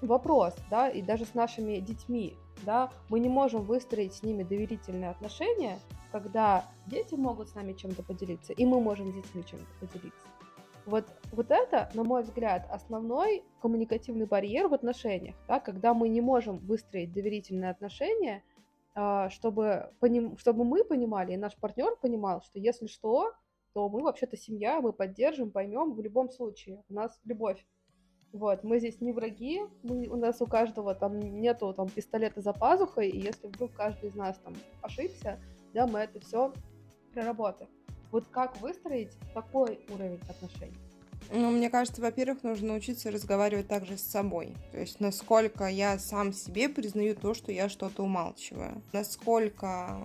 вопрос, 0.00 0.54
да, 0.70 0.88
и 0.88 1.02
даже 1.02 1.26
с 1.26 1.34
нашими 1.34 1.80
детьми, 1.80 2.34
да, 2.62 2.88
мы 3.10 3.20
не 3.20 3.28
можем 3.28 3.60
выстроить 3.60 4.14
с 4.14 4.22
ними 4.22 4.42
доверительные 4.42 5.10
отношения, 5.10 5.78
когда 6.12 6.64
дети 6.86 7.14
могут 7.14 7.50
с 7.50 7.54
нами 7.54 7.74
чем-то 7.74 8.02
поделиться, 8.02 8.54
и 8.54 8.64
мы 8.64 8.80
можем 8.80 9.12
с 9.12 9.14
детьми 9.14 9.44
чем-то 9.44 9.86
поделиться. 9.86 10.33
Вот, 10.86 11.06
вот 11.32 11.50
это, 11.50 11.90
на 11.94 12.04
мой 12.04 12.22
взгляд, 12.22 12.66
основной 12.70 13.42
коммуникативный 13.62 14.26
барьер 14.26 14.68
в 14.68 14.74
отношениях, 14.74 15.34
да, 15.48 15.58
когда 15.58 15.94
мы 15.94 16.08
не 16.08 16.20
можем 16.20 16.58
выстроить 16.58 17.12
доверительные 17.12 17.70
отношения, 17.70 18.42
а, 18.94 19.30
чтобы, 19.30 19.92
поним, 19.98 20.36
чтобы 20.36 20.64
мы 20.64 20.84
понимали, 20.84 21.32
и 21.32 21.38
наш 21.38 21.56
партнер 21.56 21.96
понимал, 21.96 22.42
что 22.42 22.58
если 22.58 22.86
что, 22.86 23.32
то 23.72 23.88
мы 23.88 24.02
вообще-то 24.02 24.36
семья, 24.36 24.80
мы 24.80 24.92
поддержим, 24.92 25.50
поймем 25.50 25.94
в 25.94 26.00
любом 26.00 26.30
случае. 26.30 26.82
У 26.88 26.94
нас 26.94 27.18
любовь. 27.24 27.66
Вот, 28.32 28.62
мы 28.62 28.78
здесь 28.78 29.00
не 29.00 29.12
враги, 29.12 29.62
мы, 29.82 30.06
у 30.08 30.16
нас 30.16 30.40
у 30.42 30.46
каждого 30.46 30.94
там 30.94 31.18
нету 31.18 31.72
там 31.72 31.88
пистолета 31.88 32.40
за 32.40 32.52
пазухой, 32.52 33.08
и 33.08 33.20
если 33.20 33.46
вдруг 33.46 33.72
каждый 33.72 34.10
из 34.10 34.16
нас 34.16 34.38
там 34.38 34.54
ошибся, 34.82 35.40
да, 35.72 35.86
мы 35.86 36.00
это 36.00 36.20
все 36.20 36.52
проработаем. 37.12 37.70
Вот 38.14 38.28
как 38.28 38.60
выстроить 38.60 39.10
такой 39.34 39.80
уровень 39.88 40.20
отношений? 40.28 40.78
Ну, 41.32 41.50
мне 41.50 41.68
кажется, 41.68 42.00
во-первых, 42.00 42.44
нужно 42.44 42.68
научиться 42.68 43.10
разговаривать 43.10 43.66
также 43.66 43.98
с 43.98 44.02
собой. 44.02 44.54
То 44.70 44.78
есть, 44.78 45.00
насколько 45.00 45.66
я 45.66 45.98
сам 45.98 46.32
себе 46.32 46.68
признаю 46.68 47.16
то, 47.16 47.34
что 47.34 47.50
я 47.50 47.68
что-то 47.68 48.04
умалчиваю. 48.04 48.80
Насколько 48.92 49.98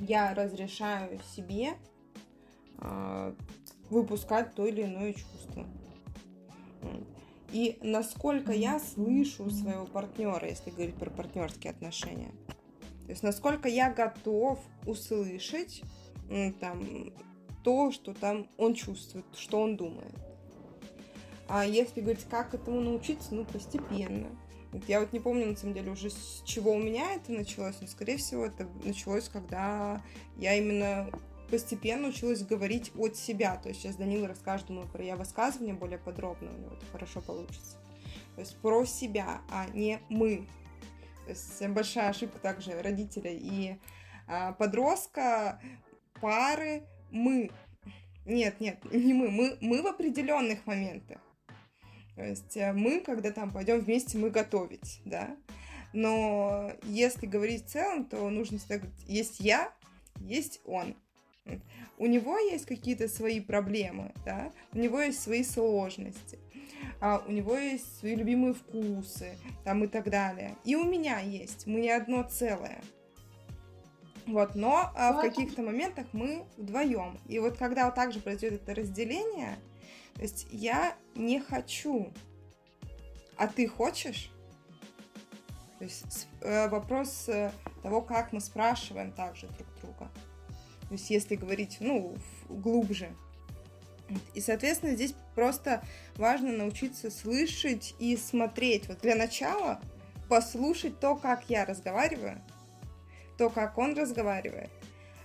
я 0.00 0.34
разрешаю 0.34 1.18
себе 1.34 1.78
э, 2.82 3.34
выпускать 3.88 4.54
то 4.54 4.66
или 4.66 4.82
иное 4.82 5.14
чувство. 5.14 5.64
И 7.52 7.78
насколько 7.80 8.52
я 8.52 8.78
слышу 8.80 9.48
своего 9.48 9.86
партнера, 9.86 10.46
если 10.46 10.68
говорить 10.68 10.96
про 10.96 11.08
партнерские 11.08 11.70
отношения. 11.70 12.32
То 13.06 13.12
есть, 13.12 13.22
насколько 13.22 13.66
я 13.66 13.90
готов 13.90 14.58
услышать 14.84 15.82
там, 16.60 17.12
то, 17.64 17.92
что 17.92 18.14
там 18.14 18.48
он 18.56 18.74
чувствует, 18.74 19.26
что 19.36 19.60
он 19.60 19.76
думает. 19.76 20.14
А 21.48 21.64
если 21.64 22.00
говорить, 22.00 22.24
как 22.28 22.54
этому 22.54 22.80
научиться, 22.80 23.34
ну, 23.34 23.44
постепенно. 23.44 24.28
Я 24.86 25.00
вот 25.00 25.12
не 25.12 25.20
помню, 25.20 25.46
на 25.46 25.56
самом 25.56 25.74
деле, 25.74 25.90
уже 25.90 26.10
с 26.10 26.42
чего 26.44 26.72
у 26.72 26.78
меня 26.78 27.14
это 27.14 27.32
началось, 27.32 27.76
но, 27.80 27.86
скорее 27.86 28.18
всего, 28.18 28.44
это 28.44 28.68
началось, 28.84 29.28
когда 29.28 30.02
я 30.36 30.54
именно 30.54 31.08
постепенно 31.50 32.08
училась 32.08 32.42
говорить 32.42 32.92
от 32.96 33.16
себя. 33.16 33.56
То 33.56 33.70
есть 33.70 33.80
сейчас 33.80 33.96
Данила 33.96 34.28
расскажет, 34.28 34.66
думаю, 34.66 34.86
про 34.88 35.02
я 35.02 35.16
высказывание 35.16 35.74
более 35.74 35.98
подробно, 35.98 36.50
у 36.50 36.58
него 36.58 36.74
это 36.74 36.84
хорошо 36.92 37.22
получится. 37.22 37.78
То 38.34 38.42
есть 38.42 38.56
про 38.58 38.84
себя, 38.84 39.40
а 39.50 39.66
не 39.72 40.00
мы. 40.10 40.46
То 41.24 41.30
есть 41.30 41.66
большая 41.68 42.10
ошибка 42.10 42.38
также 42.38 42.80
родителя 42.82 43.30
и 43.32 43.76
а, 44.26 44.52
подростка 44.52 45.60
пары 46.20 46.82
мы. 47.10 47.50
Нет, 48.24 48.60
нет, 48.60 48.78
не 48.92 49.14
мы. 49.14 49.30
Мы, 49.30 49.56
мы 49.60 49.82
в 49.82 49.86
определенных 49.86 50.66
моментах. 50.66 51.18
То 52.14 52.24
есть 52.24 52.56
э, 52.56 52.72
мы, 52.72 53.00
когда 53.00 53.30
там 53.30 53.52
пойдем 53.52 53.80
вместе, 53.80 54.18
мы 54.18 54.30
готовить, 54.30 55.00
да. 55.04 55.36
Но 55.92 56.72
если 56.82 57.26
говорить 57.26 57.64
в 57.64 57.68
целом, 57.68 58.04
то 58.04 58.28
нужно 58.28 58.58
всегда 58.58 58.78
говорить, 58.78 59.04
есть 59.06 59.40
я, 59.40 59.72
есть 60.20 60.60
он. 60.64 60.94
У 61.96 62.06
него 62.06 62.38
есть 62.38 62.66
какие-то 62.66 63.08
свои 63.08 63.40
проблемы, 63.40 64.12
да, 64.24 64.52
у 64.72 64.78
него 64.78 65.00
есть 65.00 65.20
свои 65.20 65.42
сложности, 65.42 66.38
а 67.00 67.24
у 67.26 67.32
него 67.32 67.56
есть 67.56 67.98
свои 67.98 68.14
любимые 68.14 68.54
вкусы, 68.54 69.36
там 69.64 69.84
и 69.84 69.86
так 69.86 70.10
далее. 70.10 70.56
И 70.64 70.76
у 70.76 70.84
меня 70.84 71.20
есть, 71.20 71.66
мы 71.66 71.80
не 71.80 71.90
одно 71.90 72.22
целое. 72.22 72.80
Вот, 74.28 74.54
но 74.54 74.92
а, 74.94 75.14
в 75.14 75.22
каких-то 75.22 75.62
моментах 75.62 76.06
мы 76.12 76.44
вдвоем. 76.58 77.18
И 77.26 77.38
вот 77.38 77.56
когда 77.56 77.86
вот 77.86 77.94
так 77.94 78.12
же 78.12 78.20
произойдет 78.20 78.62
это 78.62 78.74
разделение, 78.74 79.58
то 80.14 80.22
есть 80.22 80.46
я 80.50 80.94
не 81.14 81.40
хочу, 81.40 82.12
а 83.38 83.46
ты 83.46 83.66
хочешь? 83.66 84.30
То 85.78 85.84
есть 85.84 86.28
э, 86.42 86.68
вопрос 86.68 87.28
э, 87.28 87.50
того, 87.82 88.02
как 88.02 88.32
мы 88.34 88.40
спрашиваем 88.40 89.12
также 89.12 89.46
друг 89.46 89.68
друга. 89.80 90.10
То 90.88 90.92
есть 90.92 91.08
если 91.08 91.36
говорить, 91.36 91.78
ну, 91.80 92.14
глубже. 92.50 93.08
И, 94.34 94.40
соответственно, 94.42 94.94
здесь 94.94 95.14
просто 95.34 95.82
важно 96.16 96.52
научиться 96.52 97.10
слышать 97.10 97.94
и 97.98 98.16
смотреть. 98.16 98.88
Вот 98.88 99.00
для 99.00 99.14
начала 99.14 99.80
послушать 100.28 101.00
то, 101.00 101.16
как 101.16 101.48
я 101.48 101.64
разговариваю, 101.64 102.42
то, 103.38 103.48
как 103.48 103.78
он 103.78 103.96
разговаривает, 103.96 104.70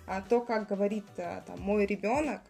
а 0.08 0.22
то, 0.22 0.42
как 0.42 0.70
говорит 0.70 1.06
а, 1.18 1.42
там, 1.42 1.60
мой 1.60 1.86
ребенок. 1.86 2.42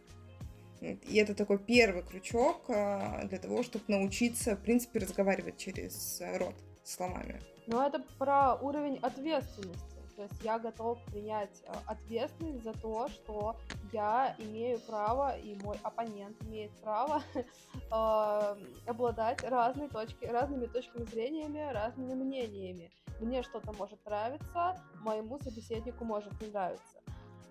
И 0.82 1.16
это 1.16 1.34
такой 1.34 1.58
первый 1.60 2.04
крючок 2.04 2.66
а, 2.68 3.24
для 3.24 3.40
того, 3.40 3.64
чтобы 3.64 3.86
научиться, 3.88 4.56
в 4.56 4.60
принципе, 4.62 5.00
разговаривать 5.00 5.58
через 5.58 6.22
рот 6.38 6.56
словами. 6.84 7.42
Но 7.66 7.88
это 7.88 8.00
про 8.20 8.56
уровень 8.56 9.00
ответственности. 9.02 9.93
То 10.16 10.24
есть 10.24 10.44
я 10.44 10.60
готов 10.60 11.04
принять 11.06 11.64
ответственность 11.86 12.64
за 12.64 12.74
то, 12.74 13.08
что 13.10 13.56
я 13.92 14.36
имею 14.38 14.80
право, 14.82 15.38
и 15.38 15.56
мой 15.64 15.78
оппонент 15.84 16.42
имеет 16.44 16.72
право 16.82 17.22
э, 17.36 18.56
обладать 18.86 19.44
разной 19.44 19.90
точки, 19.90 20.26
разными 20.26 20.68
точками 20.68 21.06
зрения, 21.06 21.72
разными 21.72 22.14
мнениями 22.14 22.92
мне 23.24 23.44
что-то 23.44 23.74
может 23.74 24.04
нравиться, 24.06 24.76
моему 25.02 25.40
собеседнику 25.40 26.04
может 26.06 26.40
не 26.42 26.48
нравиться. 26.48 27.00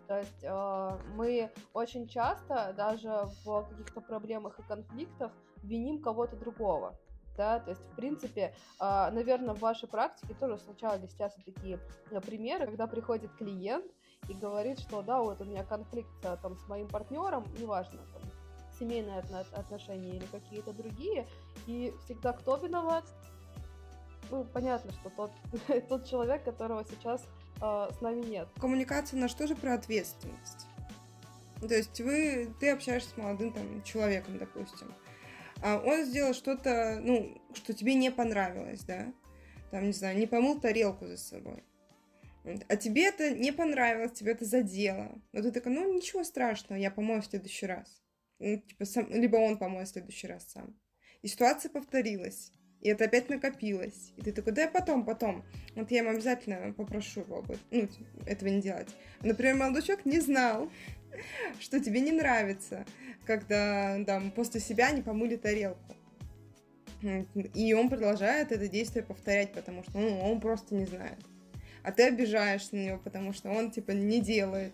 То 0.07 0.19
есть 0.19 0.43
э, 0.43 0.99
мы 1.15 1.51
очень 1.73 2.09
часто 2.09 2.75
даже 2.77 3.25
в 3.45 3.63
каких-то 3.69 4.01
проблемах 4.01 4.59
и 4.59 4.63
конфликтах 4.63 5.33
виним 5.63 6.03
кого-то 6.03 6.37
другого. 6.37 6.99
Да, 7.37 7.61
то 7.61 7.71
есть, 7.71 7.83
в 7.83 7.97
принципе, 7.97 8.55
э, 8.81 9.11
наверное, 9.11 9.55
в 9.55 9.61
вашей 9.61 9.89
практике 9.89 10.35
тоже 10.35 10.59
случались 10.59 11.15
часто 11.17 11.41
такие 11.43 11.81
э, 12.11 12.21
примеры, 12.21 12.67
когда 12.67 12.87
приходит 12.87 13.33
клиент 13.37 13.91
и 14.29 14.35
говорит, 14.35 14.79
что 14.81 15.03
да, 15.03 15.21
вот 15.21 15.41
у 15.41 15.45
меня 15.45 15.65
конфликт 15.65 16.11
э, 16.25 16.37
там 16.43 16.57
с 16.59 16.69
моим 16.69 16.89
партнером, 16.89 17.45
неважно, 17.59 18.01
там, 18.13 18.23
семейные 18.79 19.21
отношения 19.53 20.17
или 20.17 20.27
какие-то 20.27 20.73
другие, 20.73 21.27
и 21.67 21.95
всегда 22.05 22.33
кто 22.33 22.57
виноват? 22.57 23.05
ну, 24.33 24.45
понятно, 24.45 24.91
что 24.93 25.11
тот, 25.11 25.31
тот 25.89 26.07
человек, 26.07 26.43
которого 26.43 26.85
сейчас 26.85 27.23
э, 27.61 27.89
с 27.97 28.01
нами 28.01 28.25
нет. 28.25 28.49
Коммуникация, 28.59 29.21
на 29.21 29.29
что 29.29 29.47
же 29.47 29.55
про 29.55 29.75
ответственность? 29.75 30.67
То 31.61 31.75
есть 31.75 32.01
вы, 32.01 32.53
ты 32.59 32.71
общаешься 32.71 33.11
с 33.11 33.17
молодым 33.17 33.53
там, 33.53 33.83
человеком, 33.85 34.39
допустим, 34.39 34.89
а 34.91 35.02
он 35.63 36.05
сделал 36.05 36.35
что-то, 36.35 36.99
ну, 37.01 37.41
что 37.55 37.73
тебе 37.73 37.95
не 37.95 38.11
понравилось, 38.11 38.83
да? 38.85 39.13
Там, 39.71 39.87
не 39.87 39.93
знаю, 39.93 40.19
не 40.19 40.27
помыл 40.27 40.61
тарелку 40.61 41.07
за 41.07 41.17
собой. 41.17 41.63
А 42.69 42.77
тебе 42.77 43.07
это 43.07 43.31
не 43.31 43.53
понравилось, 43.53 44.13
тебе 44.13 44.33
это 44.33 44.45
задело. 44.45 45.21
Но 45.33 45.43
ты 45.43 45.53
такая, 45.53 45.73
ну 45.73 45.95
ничего 45.95 46.25
страшного, 46.25 46.79
я 46.79 46.91
помою 46.91 47.23
в 47.23 47.27
следующий 47.27 47.67
раз. 47.67 48.03
Ну, 48.41 48.59
типа, 48.59 48.85
сам, 48.85 49.09
либо 49.11 49.37
он 49.37 49.59
помоет 49.59 49.89
в 49.89 49.93
следующий 49.93 50.27
раз 50.27 50.51
сам. 50.51 50.77
И 51.23 51.29
ситуация 51.29 51.71
повторилась. 51.71 52.51
И 52.81 52.89
это 52.89 53.05
опять 53.05 53.29
накопилось. 53.29 54.13
И 54.17 54.23
ты 54.23 54.33
такой, 54.33 54.53
да 54.53 54.63
я 54.63 54.69
потом, 54.69 55.05
потом. 55.05 55.45
Вот 55.77 55.93
я 55.93 55.99
ему 55.99 56.11
обязательно 56.11 56.73
попрошу 56.73 57.21
его 57.21 57.39
об 57.39 57.53
этом, 57.53 57.65
ну, 57.71 57.89
этого 58.27 58.49
не 58.49 58.61
делать. 58.61 58.89
Например, 59.23 59.55
молодой 59.55 59.83
человек 59.83 60.05
не 60.05 60.19
знал, 60.19 60.69
что 61.61 61.79
тебе 61.79 62.01
не 62.01 62.11
нравится, 62.11 62.85
когда 63.25 64.03
там 64.05 64.31
после 64.31 64.61
себя 64.61 64.91
не 64.91 65.03
помыли 65.03 65.37
тарелку. 65.37 65.97
И 67.55 67.75
он 67.75 67.89
продолжает 67.89 68.53
это 68.53 68.69
действие 68.69 69.05
повторять, 69.05 69.53
потому 69.53 69.83
что 69.83 69.99
ну, 69.99 70.21
он 70.21 70.41
просто 70.41 70.75
не 70.75 70.87
знает. 70.87 71.19
А 71.83 71.91
ты 71.91 72.05
обижаешься 72.05 72.77
на 72.77 72.87
него, 72.87 72.99
потому 72.99 73.33
что 73.33 73.51
он 73.51 73.73
типа 73.73 73.91
не 73.91 74.21
делает 74.21 74.73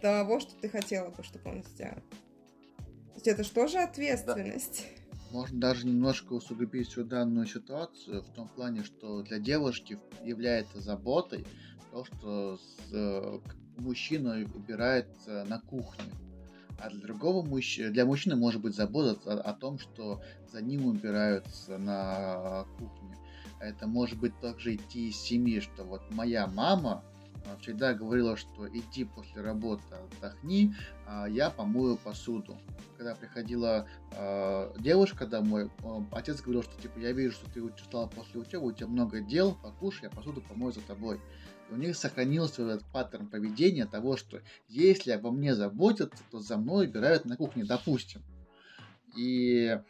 того, 0.00 0.40
что 0.40 0.54
ты 0.54 0.70
хотела 0.70 1.10
бы, 1.10 1.22
чтобы 1.22 1.50
он 1.50 1.62
сделал. 1.64 2.00
То 2.76 3.14
есть 3.16 3.28
это 3.28 3.44
же 3.44 3.50
тоже 3.50 3.78
ответственность. 3.78 4.86
Да 4.94 5.00
можно 5.30 5.60
даже 5.60 5.86
немножко 5.86 6.32
усугубить 6.32 6.88
всю 6.88 7.04
данную 7.04 7.46
ситуацию 7.46 8.22
в 8.22 8.30
том 8.30 8.48
плане, 8.48 8.82
что 8.82 9.22
для 9.22 9.38
девушки 9.38 9.98
является 10.24 10.80
заботой 10.80 11.46
то, 11.92 12.04
что 12.04 12.56
с, 12.56 12.92
э, 12.92 13.40
мужчина 13.78 14.44
убирается 14.54 15.44
на 15.48 15.60
кухне. 15.60 16.12
А 16.82 16.88
для 16.88 17.00
другого 17.00 17.44
мужчины, 17.46 17.90
для 17.90 18.06
мужчины 18.06 18.36
может 18.36 18.60
быть 18.60 18.74
забота 18.74 19.18
о, 19.30 19.40
о 19.40 19.52
том, 19.52 19.78
что 19.78 20.22
за 20.50 20.62
ним 20.62 20.86
убираются 20.86 21.78
на 21.78 22.64
кухне. 22.78 23.16
Это 23.60 23.86
может 23.86 24.18
быть 24.18 24.38
также 24.40 24.76
идти 24.76 25.08
из 25.08 25.16
семьи, 25.16 25.60
что 25.60 25.84
вот 25.84 26.02
моя 26.10 26.46
мама 26.46 27.04
всегда 27.60 27.94
говорила, 27.94 28.36
что 28.36 28.68
иди 28.68 29.04
после 29.04 29.42
работы 29.42 29.82
отдохни, 29.94 30.74
а 31.06 31.26
я 31.26 31.50
помою 31.50 31.96
посуду. 31.96 32.58
Когда 32.96 33.14
приходила 33.14 33.86
э, 34.12 34.72
девушка 34.78 35.26
домой, 35.26 35.70
отец 36.12 36.40
говорил, 36.40 36.62
что 36.62 36.80
типа 36.80 36.98
я 36.98 37.12
вижу, 37.12 37.34
что 37.34 37.50
ты 37.50 37.62
устала 37.62 38.06
после 38.06 38.40
учебы, 38.40 38.66
у 38.66 38.72
тебя 38.72 38.88
много 38.88 39.20
дел, 39.20 39.56
покушай, 39.62 40.04
я 40.04 40.10
посуду 40.10 40.42
помою 40.42 40.72
за 40.72 40.80
тобой. 40.82 41.20
У 41.70 41.76
них 41.76 41.96
сохранился 41.96 42.62
этот 42.62 42.84
паттерн 42.92 43.28
поведения 43.28 43.86
того, 43.86 44.16
что 44.16 44.40
если 44.68 45.12
обо 45.12 45.30
мне 45.30 45.54
заботятся, 45.54 46.22
то 46.30 46.40
за 46.40 46.56
мной 46.56 46.86
убирают 46.86 47.24
на 47.24 47.36
кухне, 47.36 47.64
допустим. 47.64 48.22
И 49.16 49.80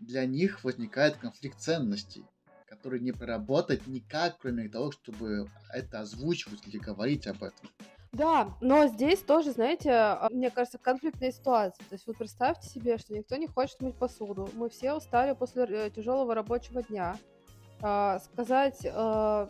для 0.00 0.26
них 0.26 0.64
возникает 0.64 1.16
конфликт 1.16 1.60
ценностей 1.60 2.24
который 2.68 3.00
не 3.00 3.12
проработать 3.12 3.86
никак, 3.86 4.38
кроме 4.38 4.68
того, 4.68 4.92
чтобы 4.92 5.48
это 5.72 6.00
озвучивать 6.00 6.66
или 6.66 6.78
говорить 6.78 7.26
об 7.26 7.42
этом. 7.42 7.68
Да, 8.12 8.56
но 8.60 8.86
здесь 8.86 9.20
тоже, 9.20 9.52
знаете, 9.52 9.90
а, 9.90 10.28
мне 10.30 10.50
кажется, 10.50 10.78
конфликтная 10.78 11.30
ситуация. 11.30 11.84
То 11.88 11.94
есть 11.94 12.06
вот 12.06 12.16
представьте 12.16 12.68
себе, 12.68 12.96
что 12.98 13.14
никто 13.14 13.36
не 13.36 13.46
хочет 13.46 13.80
мыть 13.80 13.96
посуду. 13.96 14.48
Мы 14.54 14.70
все 14.70 14.94
устали 14.94 15.34
после 15.34 15.64
э, 15.64 15.90
тяжелого 15.90 16.34
рабочего 16.34 16.82
дня. 16.82 17.16
А, 17.80 18.18
сказать, 18.18 18.84
а, 18.92 19.48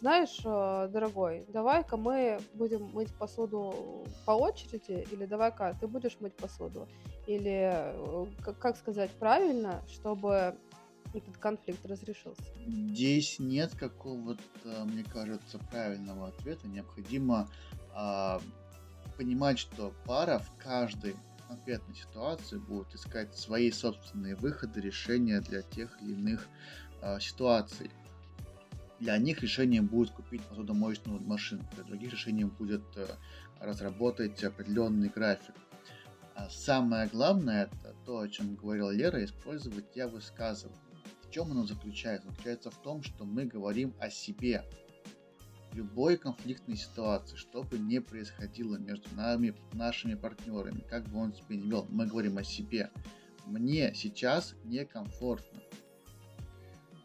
знаешь, 0.00 0.40
а, 0.44 0.88
дорогой, 0.88 1.44
давай-ка 1.48 1.96
мы 1.96 2.40
будем 2.54 2.90
мыть 2.92 3.14
посуду 3.14 4.04
по 4.24 4.32
очереди, 4.32 5.06
или 5.12 5.24
давай-ка 5.24 5.76
ты 5.80 5.86
будешь 5.86 6.16
мыть 6.20 6.34
посуду. 6.34 6.88
Или, 7.26 7.70
э, 7.72 8.26
как 8.60 8.76
сказать 8.76 9.10
правильно, 9.12 9.82
чтобы 9.88 10.56
этот 11.14 11.36
конфликт 11.36 11.84
разрешился? 11.86 12.42
Здесь 12.66 13.38
нет 13.38 13.72
какого-то, 13.76 14.84
мне 14.86 15.04
кажется, 15.04 15.58
правильного 15.70 16.28
ответа. 16.28 16.66
Необходимо 16.66 17.48
э, 17.96 18.38
понимать, 19.16 19.60
что 19.60 19.92
пара 20.06 20.40
в 20.40 20.50
каждой 20.56 21.14
конкретной 21.46 21.94
ситуации 21.94 22.58
будет 22.58 22.94
искать 22.94 23.36
свои 23.36 23.70
собственные 23.70 24.36
выходы, 24.36 24.80
решения 24.80 25.40
для 25.40 25.62
тех 25.62 26.00
или 26.00 26.12
иных 26.12 26.48
э, 27.02 27.20
ситуаций. 27.20 27.90
Для 28.98 29.16
них 29.18 29.42
решением 29.42 29.86
будет 29.86 30.10
купить 30.10 30.42
посудомоечную 30.42 31.20
машину, 31.20 31.64
для 31.74 31.84
других 31.84 32.12
решением 32.12 32.50
будет 32.50 32.82
э, 32.96 33.06
разработать 33.60 34.42
определенный 34.44 35.08
график. 35.08 35.54
А 36.34 36.48
самое 36.50 37.08
главное, 37.08 37.64
это 37.64 37.94
то, 38.04 38.20
о 38.20 38.28
чем 38.28 38.54
говорила 38.54 38.90
Лера, 38.90 39.24
использовать 39.24 39.86
я 39.94 40.08
высказываю 40.08 40.76
в 41.30 41.32
чем 41.32 41.52
оно 41.52 41.64
заключается? 41.64 42.28
Заключается 42.28 42.72
в 42.72 42.82
том, 42.82 43.04
что 43.04 43.24
мы 43.24 43.44
говорим 43.44 43.94
о 44.00 44.10
себе. 44.10 44.64
В 45.70 45.76
любой 45.76 46.16
конфликтной 46.16 46.76
ситуации, 46.76 47.36
что 47.36 47.62
бы 47.62 47.78
ни 47.78 48.00
происходило 48.00 48.76
между 48.76 49.08
нами, 49.14 49.54
нашими 49.72 50.14
партнерами, 50.14 50.80
как 50.80 51.04
бы 51.04 51.20
он 51.20 51.32
себя 51.32 51.54
не 51.54 51.70
вел, 51.70 51.86
мы 51.88 52.06
говорим 52.06 52.38
о 52.38 52.42
себе. 52.42 52.90
Мне 53.46 53.94
сейчас 53.94 54.56
некомфортно. 54.64 55.60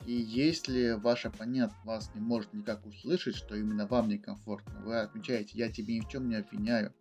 И 0.06 0.14
если 0.14 0.92
ваш 0.92 1.26
оппонент 1.26 1.74
вас 1.84 2.12
не 2.14 2.22
может 2.22 2.54
никак 2.54 2.86
услышать, 2.86 3.36
что 3.36 3.56
именно 3.56 3.88
вам 3.88 4.08
некомфортно, 4.08 4.82
вы 4.82 5.00
отмечаете, 5.00 5.58
я 5.58 5.72
тебе 5.72 5.96
ни 5.96 6.02
в 6.02 6.08
чем 6.10 6.30
не 6.30 6.36
обвиняю. 6.36 6.94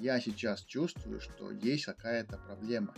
Я 0.00 0.20
сейчас 0.20 0.64
чувствую, 0.64 1.20
что 1.20 1.52
есть 1.52 1.84
какая-то 1.84 2.38
проблема. 2.38 2.92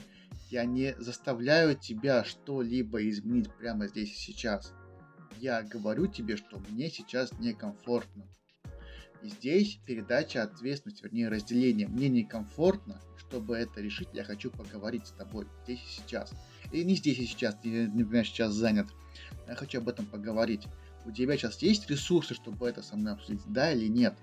Я 0.49 0.65
не 0.65 0.95
заставляю 0.99 1.77
тебя 1.77 2.25
что-либо 2.25 3.07
изменить 3.09 3.53
прямо 3.53 3.89
здесь 3.89 4.13
и 4.13 4.33
сейчас. 4.33 4.73
Я 5.39 5.63
говорю 5.63 6.07
тебе, 6.07 6.39
что 6.39 6.59
мне 6.71 6.89
сейчас 6.89 7.33
некомфортно. 7.39 8.25
И 9.23 9.29
здесь 9.29 9.79
передача 9.85 10.45
ответственности, 10.45 11.03
вернее 11.03 11.29
разделение. 11.29 11.89
Мне 11.89 12.09
некомфортно, 12.09 13.03
чтобы 13.19 13.57
это 13.57 13.83
решить, 13.83 14.09
я 14.15 14.25
хочу 14.25 14.51
поговорить 14.51 15.07
с 15.07 15.13
тобой 15.13 15.47
здесь 15.65 15.81
и 15.83 16.01
сейчас. 16.01 16.33
И 16.73 16.85
не 16.85 16.95
здесь 16.95 17.19
и 17.19 17.27
сейчас, 17.27 17.57
ты, 17.63 17.89
например, 17.89 18.27
сейчас 18.27 18.53
занят. 18.53 18.87
Я 19.47 19.55
хочу 19.55 19.79
об 19.79 19.89
этом 19.89 20.07
поговорить. 20.07 20.67
У 21.05 21.13
тебя 21.13 21.37
сейчас 21.37 21.63
есть 21.63 21.89
ресурсы, 21.89 22.35
чтобы 22.35 22.69
это 22.69 22.83
со 22.83 22.97
мной 22.97 23.13
обсудить, 23.13 23.43
да 23.47 23.73
или 23.73 23.87
нет? 23.87 24.15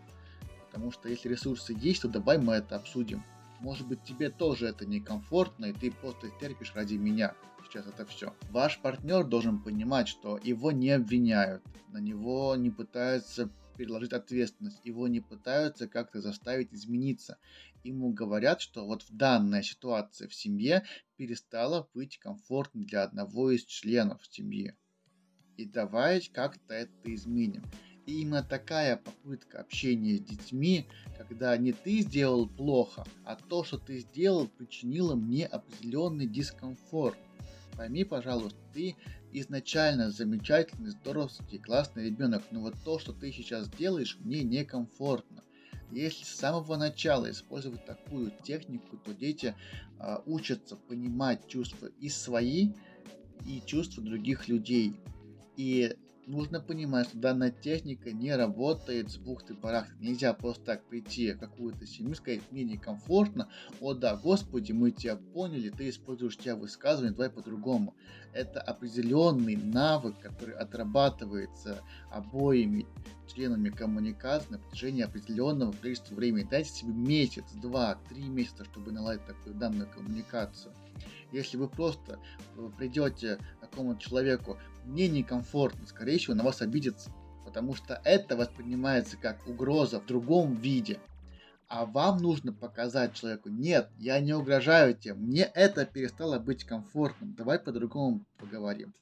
Потому 0.72 0.92
что 0.92 1.08
если 1.08 1.30
ресурсы 1.30 1.76
есть, 1.80 2.02
то 2.02 2.10
давай 2.10 2.38
мы 2.38 2.56
это 2.56 2.76
обсудим. 2.76 3.24
Может 3.60 3.88
быть, 3.88 4.04
тебе 4.04 4.30
тоже 4.30 4.68
это 4.68 4.86
некомфортно, 4.86 5.66
и 5.68 5.74
ты 5.74 5.92
просто 5.92 6.30
терпишь 6.42 6.74
ради 6.76 6.96
меня. 6.96 7.34
Сейчас 7.64 7.88
это 7.88 8.06
все. 8.06 8.34
Ваш 8.52 8.80
партнер 8.80 9.24
должен 9.24 9.60
понимать, 9.60 10.08
что 10.10 10.38
его 10.44 10.72
не 10.72 10.90
обвиняют, 10.90 11.64
на 11.88 12.00
него 12.00 12.56
не 12.58 12.70
пытаются 12.70 13.50
переложить 13.76 14.14
ответственность, 14.14 14.86
его 14.86 15.08
не 15.08 15.20
пытаются 15.20 15.88
как-то 15.88 16.22
заставить 16.22 16.74
измениться. 16.74 17.38
Ему 17.84 18.12
говорят, 18.14 18.62
что 18.62 18.86
вот 18.86 19.04
в 19.04 19.16
данной 19.16 19.64
ситуации 19.64 20.28
в 20.28 20.34
семье 20.34 20.84
перестало 21.18 21.90
быть 21.94 22.18
комфортно 22.18 22.84
для 22.84 23.04
одного 23.04 23.52
из 23.52 23.66
членов 23.66 24.26
семьи. 24.30 24.76
И 25.58 25.66
давай 25.66 26.22
как-то 26.22 26.74
это 26.74 26.94
изменим. 27.06 27.64
И 28.06 28.22
именно 28.22 28.44
такая 28.44 28.98
попытка 28.98 29.62
общения 29.62 30.18
с 30.18 30.22
детьми, 30.22 30.88
когда 31.18 31.56
не 31.58 31.72
ты 31.72 32.00
сделал 32.00 32.50
плохо, 32.50 33.06
а 33.24 33.36
то, 33.36 33.64
что 33.64 33.78
ты 33.78 34.00
сделал, 34.00 34.48
причинило 34.48 35.16
мне 35.16 35.46
определенный 35.46 36.28
дискомфорт. 36.28 37.18
Пойми, 37.78 38.04
пожалуйста, 38.04 38.60
ты 38.74 38.96
изначально 39.34 40.12
замечательный, 40.12 40.92
здоровский, 40.92 41.58
классный 41.58 42.06
ребенок, 42.06 42.44
но 42.52 42.62
вот 42.62 42.76
то, 42.84 43.00
что 43.00 43.14
ты 43.14 43.32
сейчас 43.32 43.70
делаешь, 43.70 44.18
мне 44.22 44.44
некомфортно. 44.44 45.44
Если 45.92 46.24
с 46.24 46.30
самого 46.30 46.76
начала 46.76 47.30
использовать 47.30 47.86
такую 47.86 48.32
технику, 48.44 48.98
то 48.98 49.14
дети 49.14 49.56
э, 50.00 50.18
учатся 50.26 50.76
понимать 50.76 51.48
чувства 51.48 51.90
и 52.00 52.10
свои, 52.10 52.70
и 53.46 53.62
чувства 53.66 54.04
других 54.04 54.48
людей. 54.48 54.96
И 55.56 55.96
нужно 56.28 56.60
понимать, 56.60 57.08
что 57.08 57.18
данная 57.18 57.52
техника 57.52 58.12
не 58.12 58.36
работает 58.36 59.12
с 59.12 59.18
бухты-барахты. 59.18 59.94
Нельзя 60.00 60.34
просто 60.34 60.64
так 60.64 60.84
прийти 60.86 61.34
в 61.34 61.40
какую-то 61.40 61.86
семью, 61.86 62.16
сказать, 62.16 62.42
мне 62.52 62.64
некомфортно, 62.64 63.50
о 63.80 63.94
да, 63.94 64.16
господи, 64.16 64.72
мы 64.72 64.92
тебя 64.92 65.16
поняли, 65.16 65.70
ты 65.70 65.90
используешь 65.90 66.38
тебя 66.38 66.56
высказывание, 66.56 67.12
давай 67.12 67.30
по-другому. 67.30 67.96
Это 68.34 68.62
определенный 68.62 69.56
навык, 69.56 70.20
который 70.20 70.56
отрабатывается 70.56 71.82
обоими 72.10 72.88
членами 73.28 73.70
коммуникации 73.70 74.52
на 74.52 74.60
протяжении 74.60 75.04
определенного 75.04 75.72
количества 75.72 76.16
времени. 76.16 76.48
Дайте 76.50 76.70
себе 76.70 76.94
месяц, 76.94 77.46
два, 77.62 77.96
три 78.10 78.24
месяца, 78.24 78.66
чтобы 78.66 78.92
наладить 78.92 79.26
такую 79.26 79.56
данную 79.56 79.88
коммуникацию. 79.90 80.74
Если 81.32 81.58
вы 81.58 81.68
просто 81.68 82.20
э, 82.56 82.70
придете 82.78 83.40
какому-то 83.60 84.02
человеку, 84.02 84.58
мне 84.86 85.08
некомфортно, 85.08 85.86
скорее 85.88 86.18
всего, 86.18 86.36
на 86.36 86.44
вас 86.44 86.62
обидится, 86.62 87.12
потому 87.46 87.76
что 87.76 88.02
это 88.04 88.36
воспринимается 88.36 89.18
как 89.18 89.48
угроза 89.48 90.00
в 90.00 90.06
другом 90.06 90.56
виде. 90.56 91.00
А 91.68 91.86
вам 91.86 92.18
нужно 92.18 92.54
показать 92.54 93.16
человеку, 93.16 93.50
нет, 93.50 93.90
я 93.98 94.20
не 94.20 94.34
угрожаю 94.34 94.96
тебе, 94.96 95.16
мне 95.16 95.44
это 95.44 95.86
перестало 95.86 96.38
быть 96.38 96.66
комфортным, 96.66 97.34
давай 97.34 97.58
по-другому 97.58 98.26
поговорим. 98.38 98.94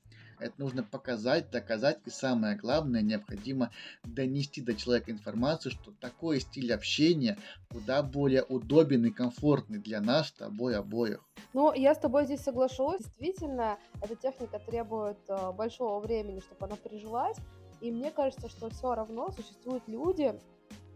Это 0.41 0.53
нужно 0.57 0.83
показать, 0.83 1.51
доказать, 1.51 1.99
и 2.05 2.09
самое 2.09 2.55
главное, 2.55 3.01
необходимо 3.01 3.71
донести 4.03 4.59
до 4.61 4.73
человека 4.73 5.11
информацию, 5.11 5.71
что 5.71 5.91
такой 5.99 6.39
стиль 6.39 6.73
общения 6.73 7.37
куда 7.69 8.01
более 8.01 8.43
удобен 8.43 9.05
и 9.05 9.11
комфортный 9.11 9.77
для 9.77 10.01
нас 10.01 10.29
с 10.29 10.31
тобой 10.31 10.75
обоих. 10.75 11.23
Ну, 11.53 11.71
я 11.73 11.93
с 11.93 11.99
тобой 11.99 12.25
здесь 12.25 12.41
соглашусь. 12.41 12.99
Действительно, 12.99 13.77
эта 14.01 14.15
техника 14.15 14.57
требует 14.59 15.19
э, 15.27 15.51
большого 15.51 15.99
времени, 15.99 16.39
чтобы 16.39 16.65
она 16.65 16.75
прижилась. 16.75 17.37
И 17.79 17.91
мне 17.91 18.09
кажется, 18.11 18.49
что 18.49 18.69
все 18.69 18.95
равно 18.95 19.31
существуют 19.31 19.83
люди, 19.87 20.33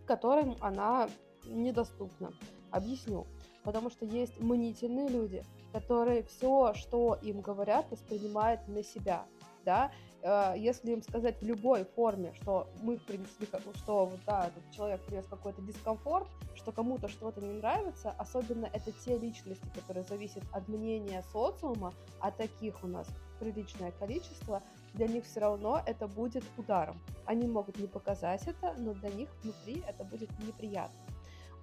которым 0.08 0.56
она 0.60 1.08
недоступна. 1.46 2.32
Объясню. 2.72 3.28
Потому 3.64 3.90
что 3.90 4.06
есть 4.06 4.40
мнительные 4.40 5.08
люди, 5.08 5.44
которые 5.72 6.24
все, 6.24 6.74
что 6.76 7.18
им 7.22 7.42
говорят, 7.42 7.90
воспринимают 7.92 8.68
на 8.68 8.84
себя. 8.84 9.26
Да? 9.66 9.92
Э, 10.22 10.54
если 10.58 10.92
им 10.92 11.02
сказать 11.02 11.42
в 11.42 11.46
любой 11.46 11.84
форме, 11.84 12.34
что 12.42 12.70
мы 12.82 12.98
принесли, 12.98 13.48
что 13.76 14.12
да, 14.26 14.48
этот 14.48 14.72
человек 14.72 15.02
принес 15.02 15.26
какой-то 15.28 15.62
дискомфорт, 15.62 16.28
что 16.56 16.72
кому-то 16.72 17.08
что-то 17.08 17.42
не 17.42 17.54
нравится, 17.54 18.12
особенно 18.18 18.68
это 18.68 18.92
те 18.92 19.18
личности, 19.18 19.68
которые 19.76 20.04
зависят 20.04 20.44
от 20.52 20.68
мнения 20.68 21.24
социума, 21.32 21.94
а 22.20 22.32
таких 22.32 22.84
у 22.84 22.88
нас 22.88 23.08
приличное 23.40 23.92
количество, 23.92 24.64
для 24.94 25.08
них 25.08 25.26
все 25.26 25.42
равно 25.42 25.82
это 25.86 26.08
будет 26.08 26.44
ударом. 26.58 27.00
Они 27.26 27.48
могут 27.48 27.78
не 27.78 27.88
показать 27.88 28.48
это, 28.48 28.74
но 28.78 28.94
для 28.94 29.10
них 29.10 29.30
внутри 29.44 29.84
это 29.88 30.04
будет 30.04 30.30
неприятно. 30.40 30.98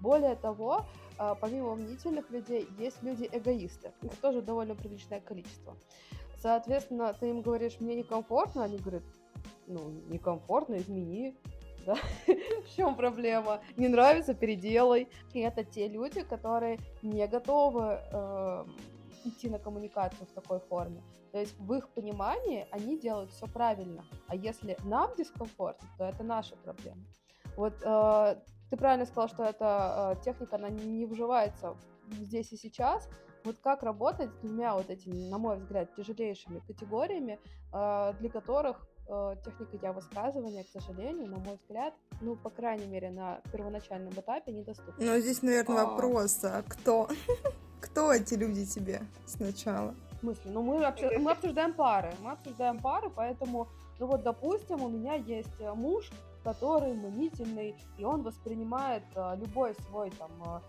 Более 0.01 0.35
того, 0.35 0.85
э, 1.19 1.35
помимо 1.41 1.77
мнительных 1.77 2.29
людей, 2.31 2.69
есть 2.79 3.03
люди-эгоисты. 3.03 3.93
Их 4.03 4.17
тоже 4.17 4.43
довольно 4.43 4.75
приличное 4.75 5.21
количество. 5.21 5.77
Соответственно, 6.43 7.15
ты 7.15 7.31
им 7.31 7.41
говоришь, 7.41 7.77
мне 7.79 7.95
некомфортно, 7.95 8.65
они 8.65 8.77
говорят, 8.79 9.05
ну, 9.69 9.91
некомфортно, 10.09 10.77
измени, 10.77 11.37
да? 11.87 11.95
в 12.27 12.77
чем 12.77 12.97
проблема? 12.97 13.61
Не 13.77 13.87
нравится, 13.87 14.35
переделай. 14.35 15.09
И 15.35 15.41
это 15.41 15.63
те 15.63 15.87
люди, 15.87 16.23
которые 16.23 16.81
не 17.01 17.25
готовы 17.29 18.01
э, 18.13 18.65
идти 19.25 19.49
на 19.49 19.61
коммуникацию 19.61 20.27
в 20.27 20.33
такой 20.33 20.59
форме. 20.59 21.01
То 21.31 21.39
есть 21.39 21.57
в 21.61 21.73
их 21.75 21.89
понимании 21.91 22.67
они 22.73 22.99
делают 22.99 23.31
все 23.31 23.47
правильно. 23.47 24.05
А 24.27 24.35
если 24.35 24.77
нам 24.83 25.15
дискомфортно, 25.17 25.89
то 25.97 26.05
это 26.05 26.25
наша 26.25 26.57
проблема. 26.57 27.03
Вот 27.57 27.75
э, 27.85 28.37
ты 28.69 28.77
правильно 28.77 29.07
сказал, 29.07 29.29
что 29.29 29.45
эта 29.45 30.17
э, 30.19 30.25
техника, 30.25 30.57
она 30.57 30.71
не 30.71 31.07
вживается 31.07 31.77
здесь 32.11 32.53
и 32.53 32.57
сейчас, 32.57 33.09
вот 33.45 33.57
как 33.63 33.83
работать 33.83 34.31
с 34.31 34.37
двумя 34.39 34.75
вот 34.75 34.91
этими, 34.91 35.29
на 35.29 35.39
мой 35.39 35.57
взгляд, 35.57 35.95
тяжелейшими 35.97 36.61
категориями, 36.61 37.39
э, 37.73 38.13
для 38.21 38.31
которых 38.31 38.87
э, 39.09 39.37
техника 39.45 39.79
я 39.83 39.93
высказывания, 39.93 40.65
к 40.65 40.69
сожалению, 40.69 41.29
на 41.29 41.39
мой 41.39 41.57
взгляд, 41.57 41.95
ну, 42.21 42.37
по 42.37 42.51
крайней 42.51 42.87
мере, 42.87 43.11
на 43.11 43.41
первоначальном 43.53 44.13
этапе 44.13 44.53
недоступна. 44.53 44.95
Ну, 44.99 45.19
здесь, 45.19 45.43
наверное, 45.43 45.83
а... 45.83 45.87
вопрос, 45.87 46.43
а 46.45 46.63
кто? 46.67 47.09
кто 47.81 48.13
эти 48.13 48.35
люди 48.35 48.65
тебе 48.67 49.03
сначала? 49.27 49.95
В 50.17 50.21
смысле? 50.21 50.51
Ну, 50.53 50.63
мы, 50.63 50.85
обсуждаем, 50.85 51.23
мы 51.23 51.31
обсуждаем 51.33 51.75
пары, 51.75 52.13
мы 52.23 52.31
обсуждаем 52.33 52.79
пары, 52.79 53.11
поэтому, 53.11 53.69
ну 53.99 54.07
вот, 54.07 54.23
допустим, 54.23 54.83
у 54.83 54.89
меня 54.89 55.15
есть 55.15 55.61
э, 55.61 55.73
муж, 55.73 56.11
который 56.45 56.93
мнительный, 56.93 57.77
и 57.99 58.05
он 58.05 58.23
воспринимает 58.23 59.05
любой 59.37 59.77
свой 59.87 60.11
там 60.11 60.61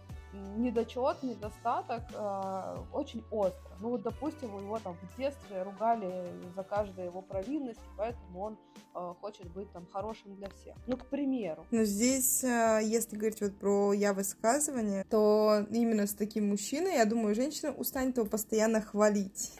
недочет, 0.58 1.22
недостаток 1.24 2.04
э, 2.14 2.78
очень 2.92 3.24
остро. 3.32 3.72
Ну 3.80 3.90
вот, 3.90 4.02
допустим, 4.02 4.54
у 4.54 4.60
него 4.60 4.80
там 4.80 4.96
в 4.96 5.18
детстве 5.18 5.64
ругали 5.64 6.28
за 6.56 6.64
каждую 6.64 7.08
его 7.08 7.22
провинность, 7.22 7.80
поэтому 7.98 8.40
он 8.40 8.58
э, 8.96 9.14
хочет 9.22 9.48
быть 9.52 9.72
там 9.72 9.86
хорошим 9.92 10.36
для 10.36 10.50
всех. 10.50 10.76
Ну, 10.88 10.98
к 10.98 11.06
примеру. 11.06 11.66
Но 11.72 11.84
здесь, 11.84 12.44
э, 12.44 12.80
если 12.84 13.16
говорить 13.16 13.42
вот 13.42 13.58
про 13.58 13.94
я 13.94 14.14
высказывание, 14.14 15.04
то 15.10 15.66
именно 15.70 16.08
с 16.08 16.14
таким 16.14 16.50
мужчиной, 16.50 16.96
я 16.96 17.06
думаю, 17.06 17.36
женщина 17.36 17.72
устанет 17.72 18.18
его 18.18 18.26
постоянно 18.26 18.82
хвалить. 18.82 19.54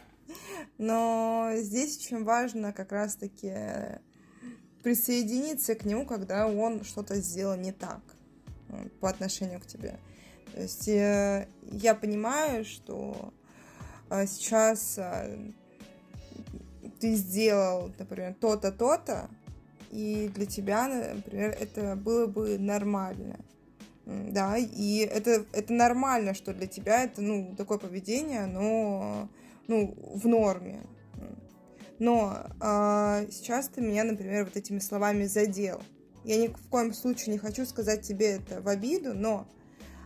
Но 0.78 1.50
здесь 1.56 1.98
очень 1.98 2.24
важно 2.24 2.74
как 2.74 2.92
раз-таки 2.92 3.54
присоединиться 4.84 5.76
к 5.76 5.86
нему, 5.86 6.06
когда 6.06 6.48
он 6.48 6.84
что-то 6.84 7.16
сделал 7.16 7.56
не 7.56 7.72
так 7.72 8.02
э, 8.70 8.90
по 9.00 9.10
отношению 9.10 9.60
к 9.60 9.66
тебе. 9.66 9.98
То 10.54 10.62
есть 10.62 10.88
э, 10.88 11.48
я 11.72 11.96
понимаю, 11.96 12.64
что 12.64 13.34
э, 14.10 14.28
сейчас 14.28 15.00
э, 15.00 15.36
ты 17.00 17.16
сделал, 17.16 17.92
например, 17.98 18.36
то-то, 18.40 18.72
то-то, 18.72 19.30
и 19.90 20.30
для 20.34 20.46
тебя, 20.46 20.88
например, 21.16 21.58
это 21.60 21.96
было 21.96 22.28
бы 22.28 22.58
нормально. 22.60 23.40
Да, 24.06 24.58
и 24.58 24.98
это, 24.98 25.46
это 25.54 25.74
нормально, 25.74 26.34
что 26.34 26.54
для 26.54 26.68
тебя 26.68 27.06
это, 27.06 27.22
ну, 27.22 27.56
такое 27.58 27.78
поведение, 27.78 28.42
оно, 28.42 29.30
ну, 29.68 29.96
в 29.98 30.28
норме. 30.28 30.82
Но 32.00 32.38
а, 32.60 33.26
сейчас 33.32 33.70
ты 33.70 33.82
меня, 33.82 34.04
например, 34.04 34.44
вот 34.44 34.58
этими 34.58 34.80
словами 34.80 35.26
задел. 35.26 35.82
Я 36.26 36.38
ни 36.38 36.48
в 36.48 36.68
коем 36.70 36.94
случае 36.94 37.34
не 37.34 37.38
хочу 37.38 37.66
сказать 37.66 38.02
тебе 38.02 38.32
это 38.32 38.62
в 38.62 38.68
обиду, 38.68 39.14
но 39.14 39.48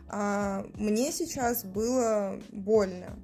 мне 0.10 1.12
сейчас 1.12 1.64
было 1.66 2.40
больно. 2.52 3.18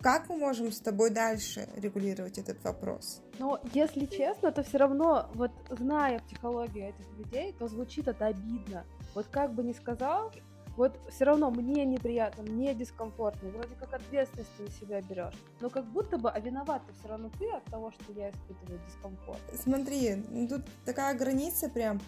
Как 0.00 0.28
мы 0.28 0.36
можем 0.36 0.70
с 0.70 0.78
тобой 0.78 1.10
дальше 1.10 1.68
регулировать 1.76 2.38
этот 2.38 2.62
вопрос? 2.62 3.22
Ну, 3.38 3.58
если 3.72 4.06
честно, 4.06 4.52
то 4.52 4.62
все 4.62 4.78
равно, 4.78 5.28
вот 5.34 5.50
зная 5.70 6.20
психологию 6.20 6.90
этих 6.90 7.18
людей, 7.18 7.54
то 7.58 7.66
звучит 7.66 8.06
это 8.06 8.26
обидно. 8.26 8.84
Вот 9.14 9.26
как 9.30 9.52
бы 9.52 9.64
ни 9.64 9.72
сказал, 9.72 10.32
вот 10.76 10.96
все 11.10 11.24
равно 11.24 11.50
мне 11.50 11.84
неприятно, 11.84 12.42
мне 12.42 12.74
дискомфортно, 12.74 13.48
вроде 13.48 13.74
как 13.80 13.94
ответственность 13.94 14.58
на 14.58 14.68
себя 14.68 15.00
берешь, 15.00 15.34
но 15.60 15.70
как 15.70 15.86
будто 15.86 16.18
бы, 16.18 16.30
а 16.30 16.38
виноват 16.38 16.82
все 17.00 17.08
равно 17.08 17.30
ты 17.38 17.50
от 17.50 17.64
того, 17.64 17.90
что 17.90 18.12
я 18.12 18.30
испытываю 18.30 18.78
дискомфорт. 18.86 19.40
Смотри, 19.54 20.22
тут 20.48 20.62
такая 20.84 21.16
граница 21.16 21.68
прям, 21.70 21.98
а, 21.98 22.02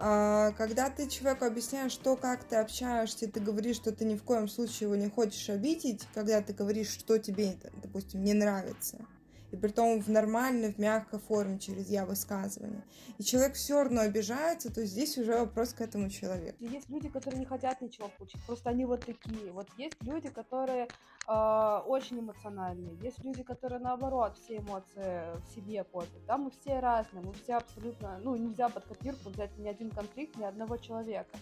когда 0.00 0.88
ты 0.88 1.08
человеку 1.08 1.44
объясняешь, 1.44 1.92
что, 1.92 2.16
как 2.16 2.44
ты 2.44 2.56
общаешься, 2.56 3.30
ты 3.30 3.38
говоришь, 3.38 3.76
что 3.76 3.92
ты 3.92 4.06
ни 4.06 4.16
в 4.16 4.22
коем 4.22 4.48
случае 4.48 4.86
его 4.86 4.96
не 4.96 5.10
хочешь 5.10 5.50
обидеть, 5.50 6.06
когда 6.14 6.40
ты 6.40 6.54
говоришь, 6.54 6.88
что 6.88 7.18
тебе, 7.18 7.58
допустим, 7.82 8.24
не 8.24 8.32
нравится, 8.32 9.04
и 9.52 9.56
при 9.56 9.68
том 9.68 10.00
в 10.00 10.08
нормальной, 10.08 10.72
в 10.72 10.78
мягкой 10.78 11.18
форме, 11.18 11.58
через 11.58 11.88
я 11.88 12.06
высказывание. 12.06 12.84
И 13.18 13.24
человек 13.24 13.54
все 13.54 13.82
равно 13.82 14.02
обижается, 14.02 14.72
то 14.72 14.84
здесь 14.84 15.18
уже 15.18 15.36
вопрос 15.38 15.72
к 15.72 15.80
этому 15.80 16.08
человеку. 16.08 16.56
Есть 16.60 16.88
люди, 16.88 17.08
которые 17.08 17.40
не 17.40 17.46
хотят 17.46 17.80
ничего 17.80 18.08
получить, 18.16 18.44
просто 18.46 18.70
они 18.70 18.84
вот 18.84 19.04
такие. 19.04 19.52
Вот 19.52 19.68
есть 19.76 19.96
люди, 20.02 20.28
которые 20.28 20.88
э, 21.28 21.80
очень 21.86 22.20
эмоциональные, 22.20 22.96
есть 23.02 23.22
люди, 23.24 23.42
которые 23.42 23.80
наоборот 23.80 24.38
все 24.38 24.58
эмоции 24.58 25.22
в 25.44 25.54
себе 25.54 25.84
копят. 25.84 26.24
Да, 26.26 26.38
мы 26.38 26.50
все 26.50 26.78
разные, 26.80 27.24
мы 27.24 27.32
все 27.32 27.54
абсолютно, 27.54 28.18
ну, 28.22 28.36
нельзя 28.36 28.68
под 28.68 28.84
копирку 28.84 29.30
взять 29.30 29.56
ни 29.58 29.68
один 29.68 29.90
конфликт 29.90 30.36
ни 30.36 30.44
одного 30.44 30.76
человека. 30.76 31.36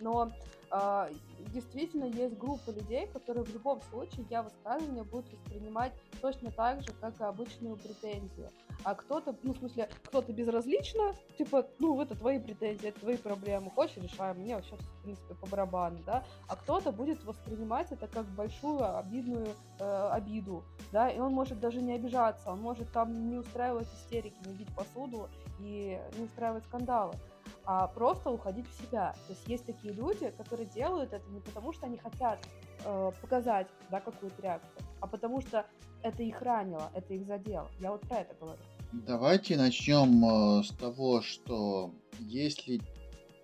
Но 0.00 0.32
э, 0.72 1.12
действительно 1.52 2.04
есть 2.04 2.36
группа 2.36 2.70
людей, 2.70 3.06
которые 3.06 3.44
в 3.44 3.52
любом 3.52 3.80
случае 3.82 4.26
я 4.30 4.42
высказывание 4.42 5.04
будут 5.04 5.32
воспринимать 5.32 5.92
точно 6.22 6.50
так 6.52 6.82
же, 6.82 6.92
как 7.00 7.20
и 7.20 7.24
обычную 7.24 7.76
претензию. 7.76 8.48
А 8.84 8.94
кто-то, 8.94 9.36
ну, 9.42 9.52
в 9.52 9.58
смысле, 9.58 9.88
кто-то 10.04 10.32
безразлично, 10.32 11.14
типа, 11.36 11.66
ну, 11.78 12.00
это 12.00 12.16
твои 12.16 12.38
претензии, 12.38 12.88
это 12.88 13.00
твои 13.00 13.16
проблемы, 13.16 13.70
хочешь, 13.70 13.96
решаем, 13.96 14.38
мне 14.38 14.56
вообще, 14.56 14.76
в 14.76 15.02
принципе, 15.02 15.34
по 15.34 15.46
барабану, 15.46 15.98
да, 16.06 16.24
а 16.48 16.56
кто-то 16.56 16.92
будет 16.92 17.22
воспринимать 17.24 17.92
это 17.92 18.06
как 18.06 18.24
большую 18.26 18.98
обидную 18.98 19.48
э, 19.78 20.08
обиду, 20.12 20.64
да, 20.92 21.10
и 21.10 21.18
он 21.18 21.32
может 21.32 21.60
даже 21.60 21.82
не 21.82 21.94
обижаться, 21.94 22.50
он 22.50 22.60
может 22.60 22.90
там 22.92 23.28
не 23.28 23.36
устраивать 23.36 23.88
истерики, 23.94 24.36
не 24.46 24.54
бить 24.54 24.74
посуду 24.74 25.28
и 25.60 26.00
не 26.16 26.24
устраивать 26.24 26.64
скандалы 26.64 27.14
а 27.64 27.86
просто 27.88 28.30
уходить 28.30 28.66
в 28.68 28.80
себя. 28.80 29.14
То 29.26 29.32
есть 29.32 29.46
есть 29.46 29.66
такие 29.66 29.94
люди, 29.94 30.30
которые 30.30 30.66
делают 30.66 31.12
это 31.12 31.28
не 31.30 31.40
потому, 31.40 31.72
что 31.72 31.86
они 31.86 31.96
хотят 31.96 32.38
э, 32.84 33.12
показать 33.20 33.66
да, 33.90 34.00
какую-то 34.00 34.42
реакцию, 34.42 34.84
а 35.00 35.06
потому 35.06 35.40
что 35.40 35.66
это 36.02 36.22
их 36.22 36.40
ранило, 36.42 36.90
это 36.94 37.14
их 37.14 37.26
задело. 37.26 37.68
Я 37.80 37.92
вот 37.92 38.00
про 38.02 38.18
это 38.20 38.34
говорю. 38.40 38.60
Давайте 38.92 39.56
начнем 39.56 40.24
э, 40.24 40.64
с 40.64 40.70
того, 40.70 41.22
что 41.22 41.92
если 42.18 42.80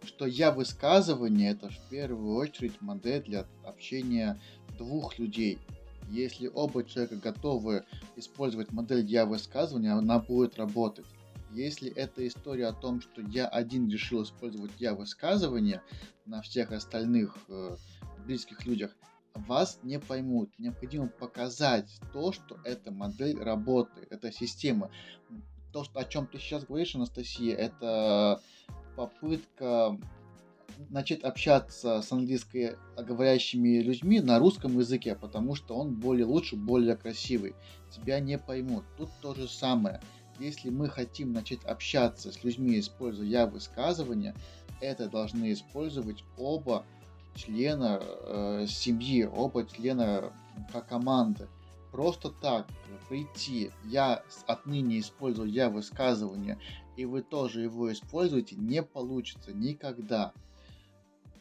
что 0.05 0.27
я 0.27 0.53
высказывание 0.53 1.51
это 1.53 1.71
в 1.71 1.79
первую 1.91 2.37
очередь 2.37 2.81
модель 2.81 3.23
для 3.23 3.47
общения 3.65 4.41
двух 4.79 5.19
людей. 5.19 5.59
Если 6.11 6.51
оба 6.53 6.85
человека 6.85 7.17
готовы 7.17 7.85
использовать 8.17 8.73
модель 8.73 9.05
я 9.05 9.27
высказывания, 9.27 9.93
она 9.93 10.19
будет 10.19 10.59
работать. 10.59 11.05
Если 11.53 11.91
это 11.91 12.27
история 12.27 12.69
о 12.69 12.73
том, 12.73 13.01
что 13.01 13.21
я 13.21 13.47
один 13.47 13.89
решил 13.91 14.23
использовать 14.23 14.73
я 14.79 14.95
высказывание 14.95 15.83
на 16.27 16.41
всех 16.43 16.73
остальных 16.73 17.37
э, 17.49 17.77
близких 18.25 18.65
людях, 18.67 18.97
вас 19.39 19.79
не 19.83 19.99
поймут. 19.99 20.51
Необходимо 20.59 21.09
показать 21.09 21.89
то, 22.13 22.33
что 22.33 22.59
эта 22.65 22.91
модель 22.91 23.39
работает, 23.39 24.11
эта 24.11 24.33
система. 24.33 24.91
То, 25.73 25.85
что, 25.85 26.01
о 26.01 26.05
чем 26.05 26.27
ты 26.27 26.39
сейчас 26.39 26.65
говоришь, 26.65 26.95
Анастасия, 26.95 27.55
это 27.55 28.41
попытка 28.97 29.99
начать 30.91 31.23
общаться 31.23 32.03
с 32.03 32.13
английской 32.13 32.77
говорящими 32.97 33.79
людьми 33.79 34.21
на 34.21 34.39
русском 34.39 34.79
языке, 34.79 35.15
потому 35.15 35.55
что 35.55 35.77
он 35.77 35.95
более 35.95 36.25
лучше, 36.25 36.57
более 36.57 36.97
красивый. 36.97 37.55
Тебя 37.91 38.21
не 38.21 38.39
поймут. 38.39 38.85
Тут 38.97 39.11
то 39.21 39.35
же 39.35 39.49
самое. 39.49 40.01
Если 40.39 40.71
мы 40.71 40.89
хотим 40.89 41.33
начать 41.33 41.65
общаться 41.65 42.31
с 42.31 42.45
людьми, 42.45 42.79
используя 42.79 43.27
я 43.27 43.47
высказывания, 43.47 44.35
это 44.81 45.09
должны 45.09 45.53
использовать 45.53 46.23
оба 46.37 46.85
члена 47.39 48.01
э, 48.03 48.67
семьи, 48.69 49.25
оба 49.25 49.65
члена 49.65 50.33
как 50.73 50.89
команды. 50.89 51.49
Просто 51.93 52.31
так 52.31 52.67
прийти, 53.09 53.71
я 53.85 54.23
отныне 54.47 55.01
использую 55.01 55.51
я 55.51 55.71
высказывание, 55.71 56.59
и 56.97 57.05
вы 57.05 57.23
тоже 57.23 57.63
его 57.63 57.91
используете, 57.91 58.57
не 58.57 58.83
получится 58.83 59.53
никогда. 59.53 60.33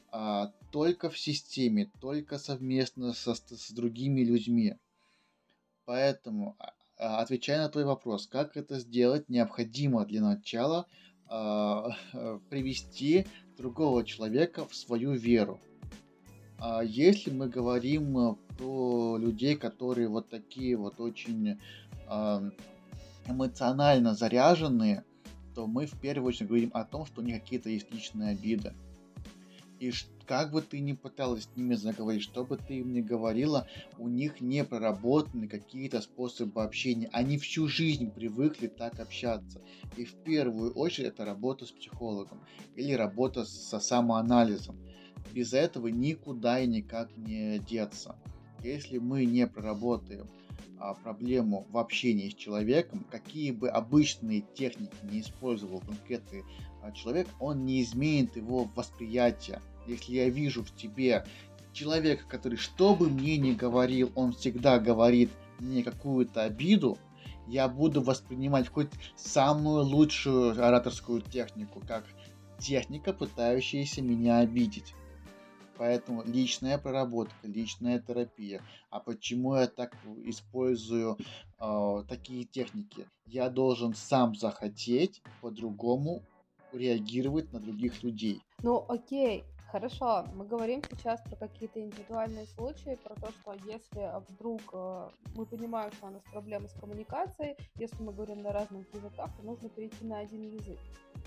А, 0.09 0.53
только 0.71 1.09
в 1.09 1.17
системе, 1.17 1.91
только 1.99 2.37
совместно 2.37 3.13
со, 3.13 3.35
с 3.35 3.71
другими 3.71 4.21
людьми. 4.21 4.75
Поэтому, 5.85 6.55
а, 6.59 6.73
а, 6.97 7.19
отвечая 7.21 7.61
на 7.61 7.69
твой 7.69 7.83
вопрос, 7.83 8.27
как 8.27 8.55
это 8.55 8.79
сделать, 8.79 9.29
необходимо 9.29 10.05
для 10.05 10.21
начала 10.21 10.87
э, 11.29 11.89
привести 12.49 13.27
другого 13.57 14.05
человека 14.05 14.65
в 14.65 14.75
свою 14.75 15.13
веру. 15.13 15.59
А 16.59 16.81
если 16.83 17.31
мы 17.31 17.49
говорим 17.49 18.17
э, 18.17 18.35
про 18.57 19.17
людей, 19.17 19.55
которые 19.55 20.07
вот 20.07 20.29
такие 20.29 20.75
вот 20.77 20.99
очень 20.99 21.59
эмоционально 23.27 24.15
заряженные, 24.15 25.03
то 25.53 25.67
мы 25.67 25.85
в 25.87 25.99
первую 25.99 26.29
очередь 26.29 26.47
говорим 26.47 26.71
о 26.73 26.85
том, 26.85 27.05
что 27.05 27.21
у 27.21 27.23
них 27.23 27.41
какие-то 27.41 27.69
есть 27.69 27.91
личные 27.91 28.29
обиды. 28.29 28.73
И 29.79 29.91
как 30.25 30.51
бы 30.51 30.61
ты 30.61 30.79
ни 30.79 30.93
пыталась 30.93 31.43
с 31.43 31.55
ними 31.55 31.75
заговорить, 31.75 32.23
что 32.23 32.43
бы 32.43 32.57
ты 32.57 32.79
им 32.79 32.93
ни 32.93 33.01
говорила, 33.01 33.67
у 33.97 34.07
них 34.07 34.41
не 34.41 34.63
проработаны 34.63 35.47
какие-то 35.47 36.01
способы 36.01 36.63
общения. 36.63 37.09
Они 37.13 37.37
всю 37.37 37.67
жизнь 37.67 38.11
привыкли 38.11 38.67
так 38.67 38.99
общаться. 38.99 39.61
И 39.95 40.05
в 40.05 40.13
первую 40.23 40.73
очередь 40.73 41.09
это 41.09 41.25
работа 41.25 41.65
с 41.65 41.71
психологом 41.71 42.41
или 42.75 42.93
работа 42.93 43.45
со 43.45 43.79
самоанализом 43.79 44.77
без 45.33 45.53
этого 45.53 45.87
никуда 45.87 46.59
и 46.59 46.67
никак 46.67 47.15
не 47.17 47.59
деться. 47.59 48.15
Если 48.63 48.97
мы 48.97 49.25
не 49.25 49.47
проработаем 49.47 50.27
а, 50.79 50.93
проблему 50.93 51.65
в 51.69 51.77
общении 51.77 52.29
с 52.29 52.35
человеком, 52.35 53.05
какие 53.09 53.51
бы 53.51 53.69
обычные 53.69 54.43
техники 54.55 54.95
не 55.03 55.21
использовал 55.21 55.79
конкретный 55.79 56.43
а, 56.81 56.91
человек, 56.91 57.27
он 57.39 57.65
не 57.65 57.81
изменит 57.83 58.35
его 58.35 58.69
восприятие. 58.75 59.61
Если 59.87 60.13
я 60.13 60.29
вижу 60.29 60.63
в 60.63 60.75
тебе 60.75 61.25
человека, 61.73 62.25
который 62.27 62.57
что 62.57 62.95
бы 62.95 63.09
мне 63.09 63.37
ни 63.37 63.53
говорил, 63.53 64.11
он 64.15 64.33
всегда 64.33 64.79
говорит 64.79 65.29
мне 65.59 65.83
какую-то 65.83 66.43
обиду, 66.43 66.97
я 67.47 67.67
буду 67.67 68.01
воспринимать 68.01 68.67
хоть 68.67 68.89
самую 69.15 69.83
лучшую 69.83 70.51
ораторскую 70.51 71.21
технику, 71.21 71.81
как 71.87 72.05
техника, 72.59 73.13
пытающаяся 73.13 74.01
меня 74.01 74.39
обидеть. 74.39 74.93
Поэтому 75.77 76.23
личная 76.23 76.77
проработка, 76.77 77.47
личная 77.47 77.99
терапия. 77.99 78.61
А 78.89 78.99
почему 78.99 79.55
я 79.55 79.67
так 79.67 79.95
использую 80.23 81.17
э, 81.59 82.03
такие 82.09 82.45
техники? 82.45 83.07
Я 83.25 83.49
должен 83.49 83.93
сам 83.93 84.35
захотеть 84.35 85.21
по-другому 85.41 86.23
реагировать 86.71 87.51
на 87.53 87.59
других 87.59 88.03
людей. 88.03 88.41
Ну, 88.63 88.83
окей, 88.87 89.43
Хорошо, 89.69 90.25
мы 90.33 90.45
говорим 90.45 90.81
сейчас 90.89 91.19
про 91.23 91.35
какие-то 91.35 91.81
индивидуальные 91.81 92.45
случаи, 92.47 92.97
про 93.03 93.15
то, 93.15 93.29
что 93.33 93.53
если 93.65 94.09
вдруг 94.29 94.61
э, 94.71 95.09
мы 95.35 95.45
понимаем, 95.45 95.91
что 95.91 96.07
у 96.07 96.09
нас 96.09 96.21
проблемы 96.31 96.69
с 96.69 96.73
коммуникацией, 96.73 97.57
если 97.75 98.01
мы 98.01 98.13
говорим 98.13 98.43
на 98.43 98.53
разных 98.53 98.87
языках, 98.93 99.29
то 99.35 99.43
нужно 99.43 99.67
перейти 99.67 100.05
на 100.05 100.19
один 100.19 100.43
язык. 100.43 100.79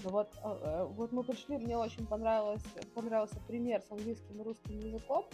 Но 0.02 0.10
вот, 0.10 0.28
э, 0.42 0.58
э, 0.62 0.84
вот 0.86 1.12
мы 1.12 1.22
пришли, 1.22 1.58
мне 1.58 1.76
очень 1.76 2.06
понравилось, 2.06 2.64
понравился 2.94 3.38
пример 3.46 3.82
с 3.82 3.92
английским 3.92 4.40
и 4.40 4.42
русским 4.42 4.78
языком, 4.78 5.26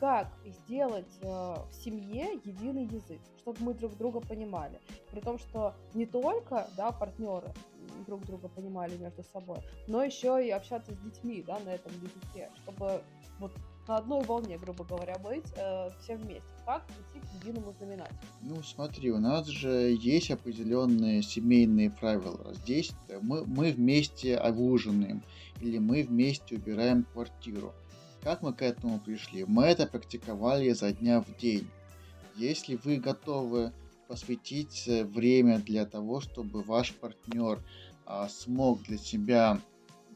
как 0.00 0.28
сделать 0.46 1.18
э, 1.20 1.26
в 1.26 1.72
семье 1.72 2.40
единый 2.44 2.84
язык, 2.84 3.20
чтобы 3.38 3.58
мы 3.60 3.74
друг 3.74 3.96
друга 3.96 4.20
понимали. 4.20 4.80
При 5.10 5.20
том, 5.20 5.38
что 5.38 5.74
не 5.92 6.06
только 6.06 6.68
да, 6.76 6.92
партнеры 6.92 7.52
друг 8.04 8.24
друга 8.26 8.48
понимали 8.48 8.96
между 8.96 9.22
собой, 9.22 9.58
но 9.86 10.02
еще 10.02 10.44
и 10.44 10.50
общаться 10.50 10.92
с 10.92 10.98
детьми 10.98 11.44
да, 11.46 11.58
на 11.60 11.70
этом 11.70 11.92
языке, 11.92 12.50
чтобы 12.62 13.02
вот 13.38 13.52
на 13.86 13.98
одной 13.98 14.24
волне, 14.24 14.58
грубо 14.58 14.84
говоря, 14.84 15.18
быть 15.18 15.44
э, 15.56 15.90
все 16.00 16.16
вместе. 16.16 16.48
Как 16.64 16.86
прийти 16.86 17.26
к 17.26 17.44
единому 17.44 17.74
знаменателю? 17.78 18.18
Ну, 18.40 18.62
смотри, 18.62 19.10
у 19.10 19.18
нас 19.18 19.46
же 19.46 19.94
есть 20.00 20.30
определенные 20.30 21.22
семейные 21.22 21.90
правила. 21.90 22.54
Здесь 22.54 22.92
мы, 23.20 23.44
мы 23.44 23.72
вместе 23.72 24.40
ужинаем 24.40 25.22
или 25.60 25.78
мы 25.78 26.02
вместе 26.02 26.56
убираем 26.56 27.04
квартиру. 27.04 27.72
Как 28.22 28.40
мы 28.40 28.54
к 28.54 28.62
этому 28.62 28.98
пришли? 29.00 29.44
Мы 29.44 29.64
это 29.64 29.86
практиковали 29.86 30.70
изо 30.70 30.90
дня 30.92 31.20
в 31.20 31.36
день. 31.36 31.68
Если 32.36 32.76
вы 32.82 32.96
готовы 32.96 33.72
посвятить 34.08 34.84
э, 34.86 35.04
время 35.04 35.58
для 35.58 35.86
того, 35.86 36.20
чтобы 36.20 36.62
ваш 36.62 36.92
партнер 36.92 37.62
а, 38.06 38.28
смог 38.28 38.82
для 38.82 38.98
себя 38.98 39.60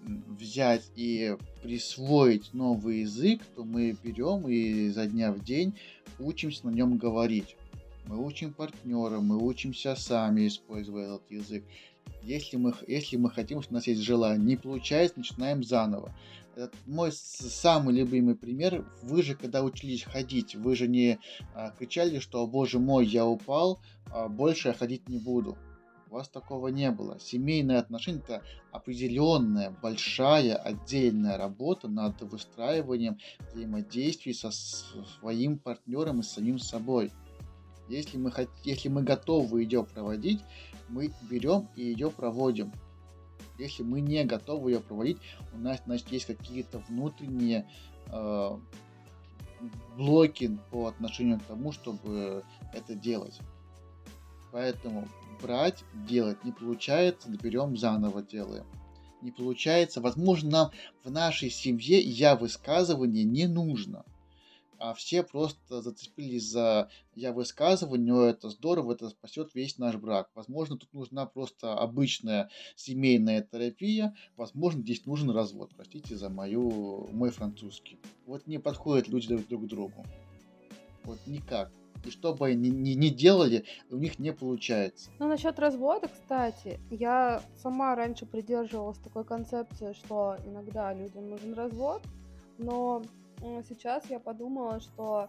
взять 0.04 0.90
и 0.96 1.36
присвоить 1.62 2.54
новый 2.54 3.00
язык, 3.00 3.42
то 3.54 3.64
мы 3.64 3.96
берем 4.02 4.48
и 4.48 4.86
изо 4.86 5.06
дня 5.06 5.32
в 5.32 5.42
день 5.42 5.74
учимся 6.18 6.66
на 6.66 6.70
нем 6.70 6.96
говорить. 6.98 7.56
Мы 8.06 8.24
учим 8.24 8.54
партнера, 8.54 9.20
мы 9.20 9.36
учимся 9.36 9.94
сами, 9.94 10.48
используя 10.48 11.06
этот 11.06 11.30
язык. 11.30 11.64
Если 12.22 12.56
мы, 12.56 12.74
если 12.86 13.16
мы 13.16 13.30
хотим, 13.30 13.62
что 13.62 13.72
у 13.72 13.74
нас 13.74 13.86
есть 13.86 14.02
желание, 14.02 14.44
не 14.44 14.56
получается, 14.56 15.18
начинаем 15.18 15.62
заново 15.62 16.14
мой 16.86 17.12
самый 17.12 17.94
любимый 17.94 18.34
пример. 18.34 18.84
Вы 19.02 19.22
же, 19.22 19.34
когда 19.34 19.62
учились 19.62 20.02
ходить, 20.02 20.54
вы 20.54 20.74
же 20.74 20.88
не 20.88 21.18
а, 21.54 21.70
кричали, 21.70 22.18
что, 22.18 22.46
боже 22.46 22.78
мой, 22.78 23.06
я 23.06 23.26
упал, 23.26 23.80
а 24.10 24.28
больше 24.28 24.68
я 24.68 24.74
ходить 24.74 25.08
не 25.08 25.18
буду. 25.18 25.56
У 26.10 26.14
вас 26.14 26.28
такого 26.28 26.68
не 26.68 26.90
было. 26.90 27.18
Семейные 27.20 27.78
отношения 27.78 28.20
это 28.20 28.42
определенная, 28.72 29.76
большая, 29.82 30.56
отдельная 30.56 31.36
работа 31.36 31.86
над 31.88 32.20
выстраиванием 32.22 33.18
взаимодействий 33.52 34.32
со 34.32 34.50
своим 34.50 35.58
партнером 35.58 36.20
и 36.20 36.22
с 36.22 36.30
самим 36.30 36.58
собой. 36.58 37.12
Если 37.90 38.16
мы, 38.16 38.30
хот... 38.30 38.48
Если 38.64 38.88
мы 38.88 39.02
готовы 39.02 39.62
ее 39.62 39.84
проводить, 39.84 40.40
мы 40.88 41.12
берем 41.22 41.68
и 41.76 41.82
ее 41.82 42.10
проводим. 42.10 42.72
Если 43.58 43.82
мы 43.82 44.00
не 44.00 44.24
готовы 44.24 44.72
ее 44.72 44.80
проводить, 44.80 45.18
у 45.52 45.58
нас, 45.58 45.80
значит, 45.84 46.10
есть 46.12 46.26
какие-то 46.26 46.78
внутренние 46.88 47.68
э, 48.06 48.58
блоки 49.96 50.58
по 50.70 50.86
отношению 50.86 51.40
к 51.40 51.44
тому, 51.44 51.72
чтобы 51.72 52.44
это 52.72 52.94
делать. 52.94 53.38
Поэтому 54.52 55.08
брать, 55.42 55.84
делать 55.92 56.42
не 56.44 56.52
получается, 56.52 57.28
берем 57.28 57.76
заново 57.76 58.22
делаем. 58.22 58.66
Не 59.20 59.32
получается, 59.32 60.00
возможно, 60.00 60.50
нам 60.50 60.70
в 61.02 61.10
нашей 61.10 61.50
семье 61.50 62.00
я 62.00 62.36
высказывание 62.36 63.24
не 63.24 63.48
нужно 63.48 64.04
а 64.78 64.94
все 64.94 65.22
просто 65.22 65.82
зацепились 65.82 66.48
за 66.48 66.88
я 67.14 67.32
высказывание, 67.32 68.30
это 68.30 68.48
здорово, 68.48 68.92
это 68.92 69.08
спасет 69.10 69.54
весь 69.54 69.78
наш 69.78 69.96
брак. 69.96 70.30
Возможно, 70.34 70.76
тут 70.76 70.92
нужна 70.92 71.26
просто 71.26 71.74
обычная 71.74 72.48
семейная 72.76 73.42
терапия, 73.42 74.14
возможно, 74.36 74.82
здесь 74.82 75.04
нужен 75.06 75.30
развод. 75.30 75.72
Простите 75.76 76.16
за 76.16 76.28
мою, 76.28 77.08
мой 77.12 77.30
французский. 77.30 77.98
Вот 78.26 78.46
не 78.46 78.58
подходят 78.58 79.08
люди 79.08 79.36
друг 79.36 79.64
к 79.64 79.66
другу. 79.66 80.04
Вот 81.04 81.18
никак. 81.26 81.72
И 82.04 82.10
что 82.10 82.32
бы 82.32 82.46
они 82.46 82.70
ни, 82.70 82.90
ни 82.90 83.08
делали, 83.08 83.64
у 83.90 83.96
них 83.96 84.18
не 84.18 84.32
получается. 84.32 85.10
Ну, 85.18 85.26
насчет 85.26 85.58
развода, 85.58 86.08
кстати, 86.08 86.78
я 86.90 87.42
сама 87.56 87.96
раньше 87.96 88.24
придерживалась 88.24 88.98
такой 88.98 89.24
концепции, 89.24 89.92
что 89.94 90.36
иногда 90.46 90.94
людям 90.94 91.28
нужен 91.28 91.54
развод, 91.54 92.02
но 92.58 93.02
сейчас 93.40 94.08
я 94.10 94.18
подумала, 94.18 94.80
что 94.80 95.28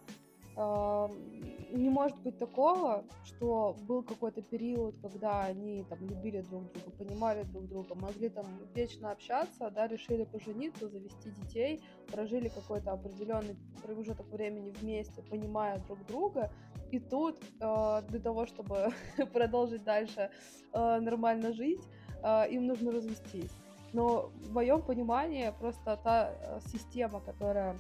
не 1.72 1.90
может 1.90 2.18
быть 2.22 2.38
такого, 2.38 3.06
что 3.24 3.76
был 3.88 4.04
какой-то 4.04 4.42
период, 4.42 4.96
когда 5.02 5.44
они 5.44 5.86
там 5.90 6.00
любили 6.02 6.42
друг 6.42 6.64
друга, 6.72 6.92
понимали 6.98 7.44
друг 7.44 7.68
друга, 7.68 7.96
могли 7.96 8.30
там 8.30 8.46
вечно 8.74 9.12
общаться, 9.12 9.70
да, 9.70 9.88
решили 9.88 10.26
пожениться, 10.26 10.90
завести 10.90 11.32
детей, 11.32 11.82
прожили 12.12 12.50
какой-то 12.50 12.92
определенный 12.92 13.56
промежуток 13.84 14.26
времени 14.28 14.72
вместе, 14.72 15.22
понимая 15.22 15.80
друг 15.88 16.06
друга, 16.08 16.52
и 16.92 17.00
тут 17.00 17.38
э, 17.62 18.02
для 18.10 18.20
того, 18.20 18.46
чтобы 18.46 18.90
продолжить 19.34 19.84
дальше 19.84 20.30
э, 20.74 21.00
нормально 21.00 21.54
жить, 21.54 21.82
э, 22.24 22.50
им 22.50 22.68
нужно 22.68 22.92
развестись. 22.92 23.52
Но 23.94 24.32
в 24.44 24.54
моем 24.54 24.82
понимании 24.82 25.54
просто 25.60 25.98
та 26.04 26.32
э, 26.32 26.60
система, 26.72 27.20
которая 27.22 27.76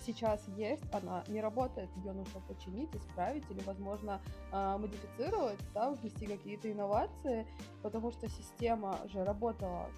сейчас 0.00 0.46
есть, 0.56 0.82
она 0.92 1.24
не 1.28 1.40
работает, 1.40 1.88
ее 1.96 2.12
нужно 2.12 2.40
починить, 2.40 2.94
исправить 2.94 3.44
или, 3.50 3.60
возможно, 3.64 4.20
а, 4.52 4.78
модифицировать, 4.78 5.58
да, 5.74 5.90
внести 5.90 6.26
какие-то 6.26 6.70
инновации, 6.70 7.46
потому 7.82 8.10
что 8.12 8.28
система 8.28 8.98
же 9.08 9.24
работала 9.24 9.88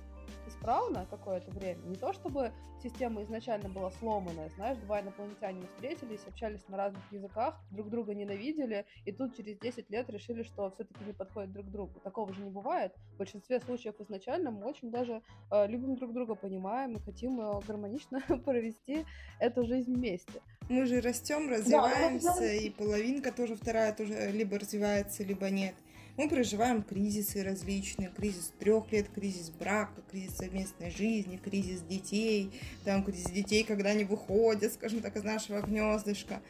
исправно 0.46 1.06
какое-то 1.10 1.50
время. 1.50 1.80
Не 1.86 1.96
то 1.96 2.12
чтобы 2.12 2.52
система 2.82 3.22
изначально 3.22 3.68
была 3.68 3.90
сломанная, 3.92 4.48
знаешь, 4.50 4.78
два 4.78 5.00
инопланетяне 5.00 5.62
встретились, 5.74 6.20
общались 6.26 6.66
на 6.68 6.76
разных 6.76 7.02
языках, 7.12 7.60
друг 7.70 7.90
друга 7.90 8.14
ненавидели, 8.14 8.84
и 9.04 9.12
тут 9.12 9.36
через 9.36 9.58
10 9.58 9.90
лет 9.90 10.10
решили, 10.10 10.42
что 10.42 10.70
все-таки 10.70 11.04
не 11.04 11.12
подходят 11.12 11.52
друг 11.52 11.66
к 11.66 11.70
другу. 11.70 12.00
Такого 12.00 12.32
же 12.32 12.42
не 12.42 12.50
бывает. 12.50 12.92
В 13.14 13.18
большинстве 13.18 13.60
случаев 13.60 13.94
изначально 14.00 14.50
мы 14.50 14.66
очень 14.66 14.90
даже 14.90 15.22
э, 15.50 15.66
любим 15.68 15.96
друг 15.96 16.12
друга, 16.12 16.34
понимаем 16.34 16.96
и 16.96 17.00
хотим 17.00 17.40
э, 17.40 17.60
гармонично 17.66 18.20
провести 18.44 19.04
эту 19.38 19.64
жизнь 19.64 19.94
вместе. 19.94 20.40
Мы 20.68 20.86
же 20.86 21.00
растем, 21.00 21.50
развиваемся, 21.50 22.34
да, 22.38 22.52
и 22.52 22.70
половинка 22.70 23.32
тоже 23.32 23.56
вторая 23.56 23.92
тоже 23.92 24.30
либо 24.30 24.58
развивается, 24.58 25.22
либо 25.22 25.50
нет. 25.50 25.74
Мы 26.18 26.28
проживаем 26.28 26.82
кризисы 26.82 27.42
различные, 27.42 28.10
кризис 28.10 28.52
трех 28.58 28.92
лет, 28.92 29.06
кризис 29.14 29.48
брака, 29.48 30.02
кризис 30.10 30.36
совместной 30.36 30.90
жизни, 30.90 31.40
кризис 31.42 31.80
детей, 31.80 32.50
там 32.84 33.02
кризис 33.02 33.30
детей, 33.30 33.64
когда 33.64 33.90
они 33.90 34.04
выходят, 34.04 34.74
скажем 34.74 35.00
так, 35.00 35.16
из 35.16 35.24
нашего 35.24 35.62
гнездышка. 35.62 36.42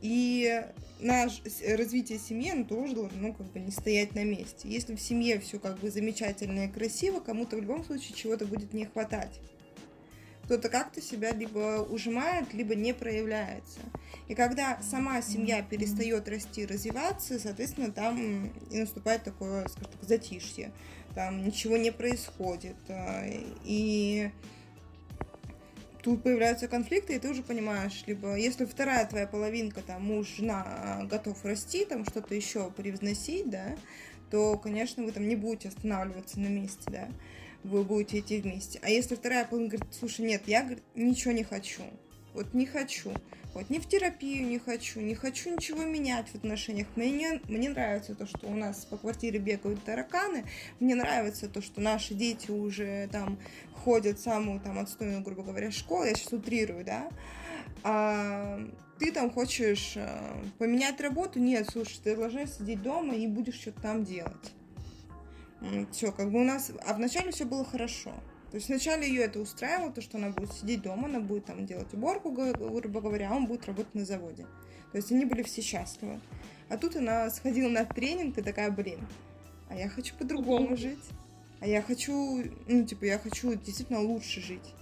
И 0.00 0.64
наше 1.00 1.42
развитие 1.76 2.20
семьи, 2.20 2.62
тоже 2.62 2.94
должно 2.94 3.18
ну, 3.18 3.32
как 3.34 3.46
бы 3.46 3.58
не 3.58 3.72
стоять 3.72 4.14
на 4.14 4.22
месте. 4.22 4.68
Если 4.68 4.94
в 4.94 5.00
семье 5.00 5.40
все 5.40 5.58
как 5.58 5.80
бы 5.80 5.90
замечательно 5.90 6.66
и 6.66 6.68
красиво, 6.68 7.18
кому-то 7.18 7.56
в 7.56 7.60
любом 7.60 7.84
случае 7.84 8.14
чего-то 8.14 8.46
будет 8.46 8.72
не 8.72 8.86
хватать 8.86 9.40
кто-то 10.44 10.68
как-то 10.68 11.00
себя 11.00 11.32
либо 11.32 11.82
ужимает, 11.82 12.52
либо 12.52 12.74
не 12.74 12.92
проявляется. 12.92 13.80
И 14.28 14.34
когда 14.34 14.80
сама 14.82 15.22
семья 15.22 15.62
перестает 15.62 16.28
расти, 16.28 16.66
развиваться, 16.66 17.38
соответственно, 17.38 17.90
там 17.90 18.52
и 18.70 18.78
наступает 18.78 19.24
такое, 19.24 19.66
скажем 19.68 19.92
так, 19.92 20.02
затишье. 20.08 20.72
Там 21.14 21.44
ничего 21.44 21.76
не 21.76 21.90
происходит. 21.90 22.76
А, 22.88 23.24
и 23.64 24.30
тут 26.02 26.22
появляются 26.22 26.68
конфликты, 26.68 27.14
и 27.14 27.18
ты 27.18 27.30
уже 27.30 27.42
понимаешь, 27.42 28.04
либо 28.06 28.36
если 28.36 28.66
вторая 28.66 29.06
твоя 29.06 29.26
половинка, 29.26 29.80
там, 29.80 30.04
муж, 30.04 30.28
жена 30.36 30.64
а, 30.66 31.04
готов 31.04 31.42
расти, 31.44 31.86
там, 31.86 32.04
что-то 32.04 32.34
еще 32.34 32.70
превзносить, 32.70 33.48
да, 33.48 33.76
то, 34.30 34.58
конечно, 34.58 35.04
вы 35.04 35.12
там 35.12 35.26
не 35.26 35.36
будете 35.36 35.68
останавливаться 35.68 36.38
на 36.40 36.48
месте, 36.48 36.82
да 36.88 37.08
вы 37.64 37.82
будете 37.82 38.20
идти 38.20 38.40
вместе. 38.40 38.78
А 38.82 38.90
если 38.90 39.14
вторая 39.14 39.44
половина 39.44 39.70
говорит, 39.70 39.94
слушай, 39.94 40.24
нет, 40.24 40.42
я 40.46 40.62
говорит, 40.62 40.84
ничего 40.94 41.32
не 41.32 41.44
хочу. 41.44 41.82
Вот 42.34 42.52
не 42.54 42.66
хочу. 42.66 43.12
Вот 43.54 43.70
ни 43.70 43.78
в 43.78 43.88
терапию 43.88 44.46
не 44.46 44.58
хочу, 44.58 45.00
не 45.00 45.14
хочу 45.14 45.54
ничего 45.54 45.84
менять 45.84 46.28
в 46.28 46.34
отношениях. 46.34 46.88
Мне, 46.96 47.40
мне 47.48 47.68
нравится 47.70 48.16
то, 48.16 48.26
что 48.26 48.48
у 48.48 48.54
нас 48.54 48.84
по 48.84 48.96
квартире 48.96 49.38
бегают 49.38 49.82
тараканы. 49.84 50.44
Мне 50.80 50.96
нравится 50.96 51.48
то, 51.48 51.62
что 51.62 51.80
наши 51.80 52.14
дети 52.14 52.50
уже 52.50 53.08
там 53.12 53.38
ходят 53.84 54.18
в 54.18 54.22
самую 54.22 54.60
там 54.60 54.80
отстойную, 54.80 55.22
грубо 55.22 55.44
говоря, 55.44 55.70
школу. 55.70 56.04
Я 56.04 56.14
сейчас 56.14 56.32
утрирую, 56.32 56.84
да. 56.84 57.08
А 57.84 58.58
ты 58.98 59.12
там 59.12 59.30
хочешь 59.30 59.92
э, 59.96 60.42
поменять 60.58 61.00
работу? 61.00 61.38
Нет, 61.38 61.68
слушай, 61.70 62.00
ты 62.02 62.16
должна 62.16 62.46
сидеть 62.46 62.82
дома 62.82 63.14
и 63.14 63.28
будешь 63.28 63.60
что-то 63.60 63.82
там 63.82 64.04
делать 64.04 64.52
все, 65.92 66.12
как 66.12 66.30
бы 66.30 66.40
у 66.40 66.44
нас... 66.44 66.70
А 66.86 66.94
вначале 66.94 67.30
все 67.32 67.44
было 67.44 67.64
хорошо. 67.64 68.12
То 68.50 68.56
есть 68.56 68.68
вначале 68.68 69.08
ее 69.08 69.22
это 69.22 69.40
устраивало, 69.40 69.92
то, 69.92 70.00
что 70.00 70.18
она 70.18 70.30
будет 70.30 70.52
сидеть 70.52 70.82
дома, 70.82 71.08
она 71.08 71.20
будет 71.20 71.46
там 71.46 71.66
делать 71.66 71.92
уборку, 71.92 72.30
грубо 72.30 73.00
говоря, 73.00 73.30
а 73.30 73.34
он 73.34 73.46
будет 73.46 73.66
работать 73.66 73.94
на 73.94 74.04
заводе. 74.04 74.46
То 74.92 74.98
есть 74.98 75.10
они 75.10 75.24
были 75.24 75.42
все 75.42 75.60
счастливы. 75.60 76.20
А 76.68 76.76
тут 76.76 76.94
она 76.96 77.28
сходила 77.30 77.68
на 77.68 77.84
тренинг 77.84 78.38
и 78.38 78.42
такая, 78.42 78.70
блин, 78.70 79.00
а 79.68 79.76
я 79.76 79.88
хочу 79.88 80.14
по-другому 80.14 80.76
жить. 80.76 81.02
А 81.60 81.66
я 81.66 81.82
хочу, 81.82 82.44
ну, 82.68 82.84
типа, 82.84 83.04
я 83.06 83.18
хочу 83.18 83.54
действительно 83.54 84.00
лучше 84.00 84.40
жить 84.40 84.74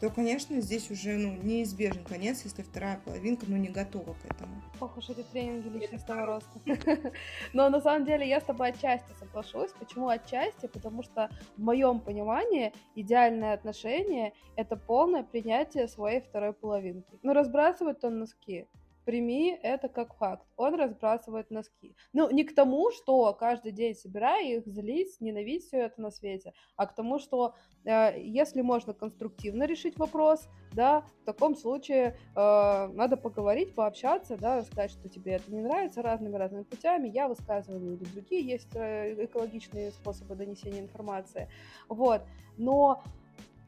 то, 0.00 0.10
конечно, 0.10 0.60
здесь 0.60 0.90
уже 0.90 1.16
ну, 1.16 1.32
неизбежен 1.42 2.04
конец, 2.04 2.42
если 2.44 2.62
вторая 2.62 3.00
половинка 3.04 3.46
ну, 3.48 3.56
не 3.56 3.68
готова 3.68 4.14
к 4.14 4.24
этому. 4.24 4.62
Ох 4.80 4.96
уж 4.96 5.10
эти 5.10 5.22
тренинги 5.22 5.68
личностного 5.68 6.26
роста. 6.26 6.60
Но 7.52 7.68
на 7.68 7.80
самом 7.80 8.04
деле 8.04 8.28
я 8.28 8.40
с 8.40 8.44
тобой 8.44 8.68
отчасти 8.70 9.10
соглашусь. 9.18 9.72
Почему 9.78 10.08
отчасти? 10.08 10.66
Потому 10.66 11.02
что 11.02 11.28
в 11.56 11.62
моем 11.62 12.00
понимании 12.00 12.72
идеальное 12.94 13.54
отношение— 13.54 14.32
это 14.56 14.76
полное 14.76 15.24
принятие 15.24 15.88
своей 15.88 16.20
второй 16.20 16.52
половинки. 16.52 17.18
Ну, 17.22 17.32
разбрасывать 17.32 18.00
то 18.00 18.10
носки, 18.10 18.68
прими 19.08 19.58
это 19.62 19.88
как 19.88 20.14
факт. 20.16 20.46
Он 20.58 20.74
разбрасывает 20.74 21.50
носки. 21.50 21.96
Ну, 22.12 22.30
не 22.30 22.44
к 22.44 22.54
тому, 22.54 22.90
что 22.90 23.32
каждый 23.32 23.72
день 23.72 23.94
собирая 23.94 24.44
их, 24.44 24.66
злить, 24.66 25.16
ненавидеть 25.20 25.64
все 25.64 25.78
это 25.78 26.02
на 26.02 26.10
свете, 26.10 26.52
а 26.76 26.86
к 26.86 26.94
тому, 26.94 27.18
что 27.18 27.54
э, 27.86 28.20
если 28.20 28.60
можно 28.60 28.92
конструктивно 28.92 29.62
решить 29.62 29.96
вопрос, 29.98 30.46
да, 30.74 31.00
в 31.22 31.24
таком 31.24 31.56
случае 31.56 32.18
э, 32.36 32.88
надо 32.92 33.16
поговорить, 33.16 33.74
пообщаться, 33.74 34.36
да, 34.36 34.62
сказать, 34.64 34.90
что 34.90 35.08
тебе 35.08 35.36
это 35.36 35.50
не 35.54 35.62
нравится 35.62 36.02
разными-разными 36.02 36.64
путями, 36.64 37.08
я 37.08 37.28
высказываю 37.28 37.94
или 37.94 38.04
другие 38.04 38.42
есть 38.42 38.76
э, 38.76 39.24
экологичные 39.24 39.90
способы 39.92 40.34
донесения 40.34 40.80
информации, 40.80 41.48
вот, 41.88 42.20
но 42.58 43.02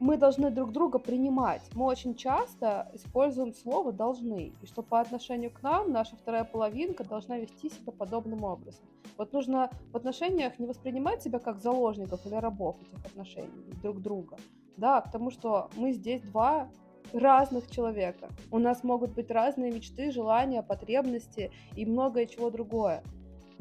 мы 0.01 0.17
должны 0.17 0.49
друг 0.49 0.71
друга 0.71 0.97
принимать. 0.97 1.61
Мы 1.75 1.85
очень 1.85 2.15
часто 2.15 2.89
используем 2.93 3.53
слово 3.53 3.93
«должны», 3.93 4.51
и 4.59 4.65
что 4.65 4.81
по 4.81 4.99
отношению 4.99 5.51
к 5.51 5.61
нам 5.61 5.91
наша 5.91 6.15
вторая 6.15 6.43
половинка 6.43 7.03
должна 7.03 7.37
вести 7.37 7.69
себя 7.69 7.91
подобным 7.91 8.43
образом. 8.43 8.83
Вот 9.17 9.31
нужно 9.31 9.69
в 9.91 9.95
отношениях 9.95 10.57
не 10.57 10.65
воспринимать 10.65 11.21
себя 11.21 11.37
как 11.37 11.61
заложников 11.61 12.25
или 12.25 12.33
рабов 12.33 12.77
этих 12.81 13.05
отношений 13.05 13.49
друг 13.83 14.01
друга, 14.01 14.37
да, 14.75 15.01
потому 15.01 15.29
что 15.29 15.69
мы 15.75 15.93
здесь 15.93 16.21
два 16.23 16.67
разных 17.13 17.69
человека. 17.69 18.29
У 18.49 18.57
нас 18.57 18.83
могут 18.83 19.11
быть 19.11 19.29
разные 19.29 19.71
мечты, 19.71 20.11
желания, 20.11 20.63
потребности 20.63 21.51
и 21.75 21.85
многое 21.85 22.25
чего 22.25 22.49
другое. 22.49 23.03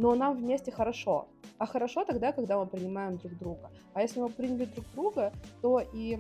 Но 0.01 0.15
нам 0.15 0.35
вместе 0.35 0.73
хорошо. 0.73 1.29
А 1.59 1.67
хорошо 1.67 2.07
тогда, 2.07 2.33
когда 2.33 2.59
мы 2.59 2.65
принимаем 2.67 3.19
друг 3.19 3.37
друга. 3.37 3.71
А 3.93 4.01
если 4.01 4.19
мы 4.19 4.31
приняли 4.31 4.65
друг 4.65 4.87
друга, 4.95 5.31
то 5.61 5.79
и 5.93 6.19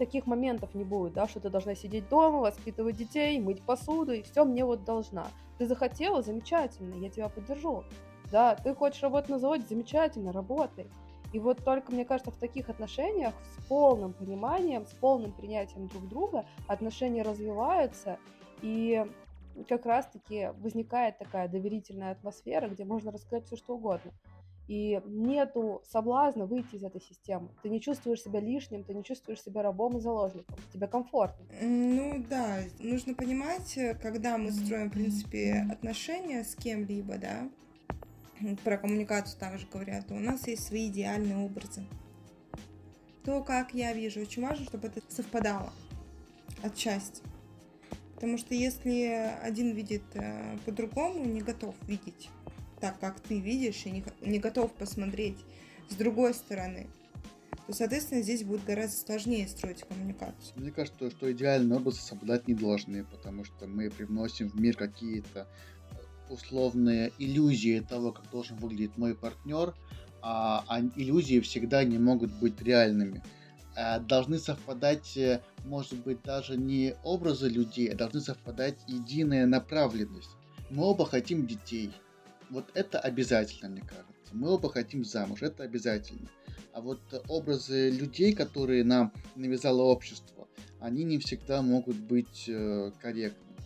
таких 0.00 0.26
моментов 0.26 0.74
не 0.74 0.82
будет, 0.82 1.12
да, 1.12 1.28
что 1.28 1.38
ты 1.38 1.48
должна 1.48 1.76
сидеть 1.76 2.08
дома, 2.08 2.40
воспитывать 2.40 2.96
детей, 2.96 3.38
мыть 3.38 3.62
посуду, 3.62 4.10
и 4.10 4.22
все 4.22 4.44
мне 4.44 4.64
вот 4.64 4.82
должна. 4.82 5.28
Ты 5.58 5.68
захотела, 5.68 6.22
замечательно, 6.22 6.96
я 6.96 7.08
тебя 7.08 7.28
поддержу. 7.28 7.84
Да, 8.32 8.56
ты 8.56 8.74
хочешь 8.74 9.04
работать 9.04 9.30
на 9.30 9.38
заводе, 9.38 9.64
замечательно, 9.68 10.32
работай. 10.32 10.88
И 11.32 11.38
вот 11.38 11.64
только, 11.64 11.92
мне 11.92 12.04
кажется, 12.04 12.32
в 12.32 12.36
таких 12.36 12.68
отношениях 12.68 13.34
с 13.56 13.64
полным 13.66 14.12
пониманием, 14.12 14.86
с 14.86 14.92
полным 14.92 15.30
принятием 15.30 15.86
друг 15.86 16.08
друга 16.08 16.46
отношения 16.66 17.22
развиваются, 17.22 18.18
и 18.60 19.06
как 19.68 19.86
раз-таки 19.86 20.50
возникает 20.60 21.18
такая 21.18 21.48
доверительная 21.48 22.12
атмосфера, 22.12 22.68
где 22.68 22.84
можно 22.84 23.12
рассказать 23.12 23.46
все, 23.46 23.56
что 23.56 23.76
угодно. 23.76 24.12
И 24.66 25.00
нету 25.04 25.82
соблазна 25.84 26.46
выйти 26.46 26.76
из 26.76 26.84
этой 26.84 27.00
системы. 27.00 27.50
Ты 27.62 27.68
не 27.68 27.80
чувствуешь 27.80 28.22
себя 28.22 28.40
лишним, 28.40 28.82
ты 28.82 28.94
не 28.94 29.04
чувствуешь 29.04 29.42
себя 29.42 29.62
рабом 29.62 29.98
и 29.98 30.00
заложником. 30.00 30.56
Тебе 30.72 30.88
комфортно. 30.88 31.44
Ну 31.60 32.24
да, 32.30 32.60
нужно 32.78 33.14
понимать, 33.14 33.78
когда 34.00 34.38
мы 34.38 34.50
строим, 34.50 34.88
в 34.88 34.94
принципе, 34.94 35.66
отношения 35.70 36.42
с 36.44 36.54
кем-либо, 36.54 37.18
да, 37.18 37.50
про 38.64 38.78
коммуникацию 38.78 39.38
также 39.38 39.66
говорят, 39.66 40.10
у 40.10 40.18
нас 40.18 40.46
есть 40.48 40.66
свои 40.66 40.88
идеальные 40.88 41.36
образы. 41.36 41.84
То, 43.24 43.42
как 43.42 43.74
я 43.74 43.92
вижу, 43.92 44.20
очень 44.20 44.42
важно, 44.42 44.64
чтобы 44.64 44.88
это 44.88 45.00
совпадало 45.08 45.72
отчасти. 46.62 47.22
Потому 48.24 48.38
что 48.38 48.54
если 48.54 49.36
один 49.42 49.74
видит 49.74 50.02
э, 50.14 50.56
по-другому, 50.64 51.26
не 51.26 51.42
готов 51.42 51.74
видеть 51.86 52.30
так, 52.80 52.98
как 52.98 53.20
ты 53.20 53.38
видишь, 53.38 53.84
и 53.84 53.90
не, 53.90 54.02
не 54.22 54.38
готов 54.38 54.72
посмотреть 54.72 55.36
с 55.90 55.94
другой 55.94 56.32
стороны, 56.32 56.86
то, 57.66 57.74
соответственно, 57.74 58.22
здесь 58.22 58.42
будет 58.42 58.64
гораздо 58.64 58.96
сложнее 58.96 59.46
строить 59.46 59.82
коммуникацию. 59.82 60.54
Мне 60.56 60.70
кажется, 60.70 61.10
что 61.10 61.30
идеальный 61.30 61.76
образ 61.76 62.00
соблюдать 62.00 62.48
не 62.48 62.54
должны, 62.54 63.04
потому 63.04 63.44
что 63.44 63.66
мы 63.66 63.90
привносим 63.90 64.48
в 64.48 64.58
мир 64.58 64.74
какие-то 64.74 65.46
условные 66.30 67.12
иллюзии 67.18 67.80
того, 67.86 68.12
как 68.12 68.30
должен 68.30 68.56
выглядеть 68.56 68.96
мой 68.96 69.14
партнер, 69.14 69.74
а, 70.22 70.64
а 70.66 70.80
иллюзии 70.80 71.40
всегда 71.40 71.84
не 71.84 71.98
могут 71.98 72.32
быть 72.32 72.62
реальными. 72.62 73.22
А 73.76 73.98
должны 73.98 74.38
совпадать, 74.38 75.16
э, 75.16 75.42
может 75.64 75.98
быть, 76.04 76.22
даже 76.22 76.56
не 76.56 76.94
образы 77.02 77.48
людей, 77.48 77.88
а 77.88 77.96
должны 77.96 78.20
совпадать 78.20 78.78
единая 78.86 79.46
направленность. 79.46 80.30
Мы 80.70 80.84
оба 80.84 81.06
хотим 81.06 81.46
детей. 81.46 81.90
Вот 82.50 82.70
это 82.74 83.00
обязательно, 83.00 83.70
мне 83.70 83.80
кажется. 83.80 84.32
Мы 84.32 84.50
оба 84.50 84.70
хотим 84.70 85.04
замуж, 85.04 85.42
это 85.42 85.64
обязательно. 85.64 86.28
А 86.72 86.80
вот 86.80 87.00
образы 87.28 87.90
людей, 87.90 88.32
которые 88.32 88.84
нам 88.84 89.12
навязало 89.36 89.82
общество, 89.82 90.48
они 90.80 91.04
не 91.04 91.18
всегда 91.18 91.62
могут 91.62 91.96
быть 91.96 92.44
э, 92.48 92.92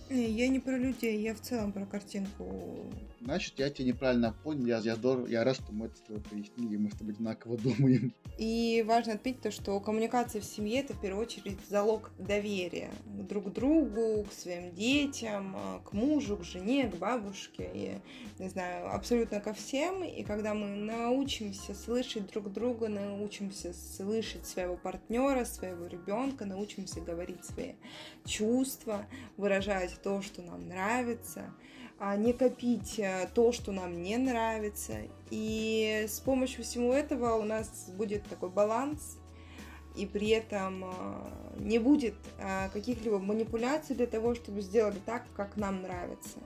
корректны. 0.09 0.37
Я 0.37 0.49
не 0.49 0.59
про 0.59 0.77
людей, 0.77 1.21
я 1.21 1.35
в 1.35 1.41
целом 1.41 1.73
про 1.73 1.87
картинку. 1.87 2.91
Значит, 3.21 3.55
я 3.59 3.69
тебя 3.71 3.89
неправильно 3.89 4.35
понял, 4.45 4.67
я, 4.67 4.79
я, 4.79 4.97
здорово, 4.97 5.27
я 5.27 5.45
рад, 5.45 5.57
что 5.57 5.73
мы 5.73 5.87
это 5.87 5.97
с 5.97 6.01
тобой 6.01 6.23
прояснили, 6.23 6.77
мы 6.77 6.91
с 6.91 6.95
тобой 6.95 7.15
одинаково 7.15 7.59
думаем. 7.59 8.15
И 8.39 8.85
важно 8.87 9.15
отметить 9.15 9.43
то, 9.43 9.51
что 9.51 9.79
коммуникация 9.81 10.41
в 10.41 10.45
семье– 10.45 10.81
это 10.81 10.95
в 10.95 11.01
первую 11.01 11.23
очередь 11.23 11.59
залог 11.69 12.11
доверия 12.19 12.91
друг 13.07 13.47
к 13.47 13.53
другу, 13.53 14.25
к 14.25 14.33
своим 14.33 14.73
детям, 14.73 15.57
к 15.85 15.93
мужу, 15.93 16.37
к 16.37 16.45
жене, 16.45 16.89
к 16.89 16.97
бабушке, 16.97 17.69
и, 17.75 17.99
не 18.39 18.49
знаю, 18.49 18.95
абсолютно 18.95 19.41
ко 19.41 19.53
всем. 19.53 20.05
И 20.05 20.23
когда 20.23 20.55
мы 20.55 20.69
научимся 20.69 21.75
слышать 21.75 22.29
друг 22.29 22.53
друга, 22.53 22.89
научимся 22.89 23.75
слышать 23.75 24.47
своего 24.47 24.77
партнера, 24.77 25.45
своего 25.45 25.87
ребенка, 25.87 26.45
научимся 26.45 27.01
говорить 27.01 27.45
свои 27.45 27.73
чувства, 28.25 29.07
выражать 29.37 29.98
то, 30.03 30.23
что 30.23 30.43
нам 30.43 30.69
нравится, 30.69 31.53
а 31.99 32.17
не 32.17 32.33
копить 32.33 32.99
э, 32.99 33.29
то, 33.35 33.53
что 33.53 33.73
нам 33.73 34.03
не 34.03 34.17
нравится. 34.17 34.95
И 35.31 36.07
с 36.09 36.21
помощью 36.21 36.65
всего 36.65 36.93
этого 36.95 37.35
у 37.35 37.45
нас 37.45 37.91
будет 37.97 38.25
такой 38.25 38.51
баланс, 38.51 39.19
и 39.97 40.07
при 40.07 40.29
этом 40.29 40.85
э, 40.85 40.89
не 41.59 41.79
будет 41.79 42.15
э, 42.39 42.69
каких-либо 42.73 43.19
манипуляций 43.19 43.97
для 43.97 44.07
того, 44.07 44.35
чтобы 44.35 44.61
сделать 44.61 45.05
так, 45.05 45.25
как 45.37 45.57
нам 45.57 45.83
нравится. 45.83 46.39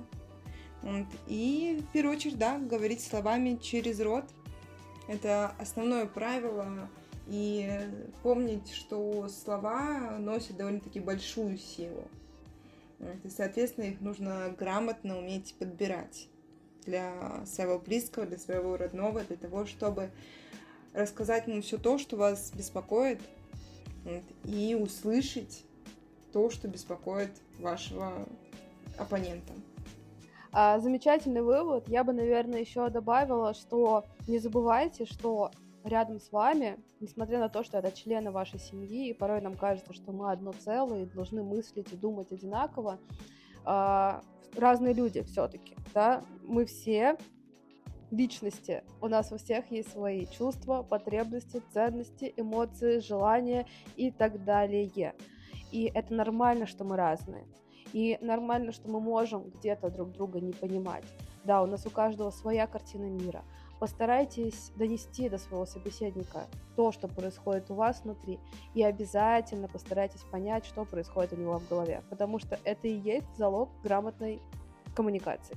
И 1.28 1.80
в 1.88 1.92
первую 1.92 2.16
очередь, 2.16 2.38
да, 2.38 2.58
говорить 2.58 3.00
словами 3.00 3.56
через 3.60 4.00
рот. 4.00 4.24
Это 5.06 5.54
основное 5.58 6.06
правило. 6.06 6.88
И 7.28 7.70
помнить, 8.22 8.72
что 8.72 9.28
слова 9.28 10.16
носят 10.18 10.56
довольно-таки 10.56 10.98
большую 10.98 11.56
силу. 11.56 12.08
И, 13.24 13.28
соответственно, 13.28 13.86
их 13.86 14.00
нужно 14.00 14.54
грамотно 14.58 15.18
уметь 15.18 15.54
подбирать 15.58 16.28
для 16.84 17.44
своего 17.46 17.78
близкого, 17.78 18.26
для 18.26 18.38
своего 18.38 18.76
родного, 18.76 19.20
для 19.24 19.36
того, 19.36 19.66
чтобы 19.66 20.10
рассказать 20.94 21.46
ему 21.46 21.62
все 21.62 21.78
то, 21.78 21.98
что 21.98 22.16
вас 22.16 22.52
беспокоит, 22.52 23.20
и 24.44 24.76
услышать 24.80 25.64
то, 26.32 26.50
что 26.50 26.68
беспокоит 26.68 27.30
вашего 27.58 28.26
оппонента. 28.98 29.52
А, 30.50 30.78
замечательный 30.80 31.42
вывод. 31.42 31.88
Я 31.88 32.04
бы, 32.04 32.12
наверное, 32.12 32.60
еще 32.60 32.88
добавила, 32.90 33.54
что 33.54 34.04
не 34.26 34.38
забывайте, 34.38 35.06
что 35.06 35.50
рядом 35.84 36.20
с 36.20 36.32
вами, 36.32 36.78
несмотря 37.00 37.38
на 37.38 37.48
то, 37.48 37.62
что 37.64 37.78
это 37.78 37.92
члены 37.92 38.30
вашей 38.30 38.58
семьи, 38.58 39.08
и 39.08 39.14
порой 39.14 39.40
нам 39.40 39.54
кажется, 39.54 39.92
что 39.92 40.12
мы 40.12 40.30
одно 40.30 40.52
целое 40.52 41.02
и 41.02 41.06
должны 41.06 41.42
мыслить 41.42 41.92
и 41.92 41.96
думать 41.96 42.32
одинаково, 42.32 42.98
а, 43.64 44.22
разные 44.56 44.94
люди 44.94 45.22
все-таки, 45.22 45.76
да, 45.94 46.22
мы 46.44 46.66
все 46.66 47.16
личности. 48.10 48.84
У 49.00 49.08
нас 49.08 49.32
у 49.32 49.38
всех 49.38 49.70
есть 49.70 49.90
свои 49.90 50.26
чувства, 50.26 50.82
потребности, 50.82 51.62
ценности, 51.72 52.32
эмоции, 52.36 52.98
желания 52.98 53.66
и 53.96 54.10
так 54.10 54.44
далее. 54.44 55.14
И 55.72 55.90
это 55.92 56.12
нормально, 56.14 56.66
что 56.66 56.84
мы 56.84 56.96
разные. 56.96 57.46
И 57.92 58.18
нормально, 58.20 58.72
что 58.72 58.88
мы 58.88 59.00
можем 59.00 59.50
где-то 59.50 59.90
друг 59.90 60.12
друга 60.12 60.40
не 60.40 60.52
понимать. 60.52 61.04
Да, 61.44 61.62
у 61.62 61.66
нас 61.66 61.86
у 61.86 61.90
каждого 61.90 62.30
своя 62.30 62.66
картина 62.66 63.06
мира 63.06 63.44
постарайтесь 63.82 64.70
донести 64.76 65.28
до 65.28 65.38
своего 65.38 65.66
собеседника 65.66 66.46
то, 66.76 66.92
что 66.92 67.08
происходит 67.08 67.68
у 67.68 67.74
вас 67.74 68.02
внутри, 68.04 68.38
и 68.74 68.84
обязательно 68.84 69.66
постарайтесь 69.66 70.20
понять, 70.30 70.64
что 70.64 70.84
происходит 70.84 71.32
у 71.32 71.36
него 71.36 71.58
в 71.58 71.68
голове, 71.68 72.04
потому 72.08 72.38
что 72.38 72.60
это 72.62 72.86
и 72.86 72.94
есть 72.94 73.26
залог 73.36 73.70
грамотной 73.82 74.40
коммуникации. 74.94 75.56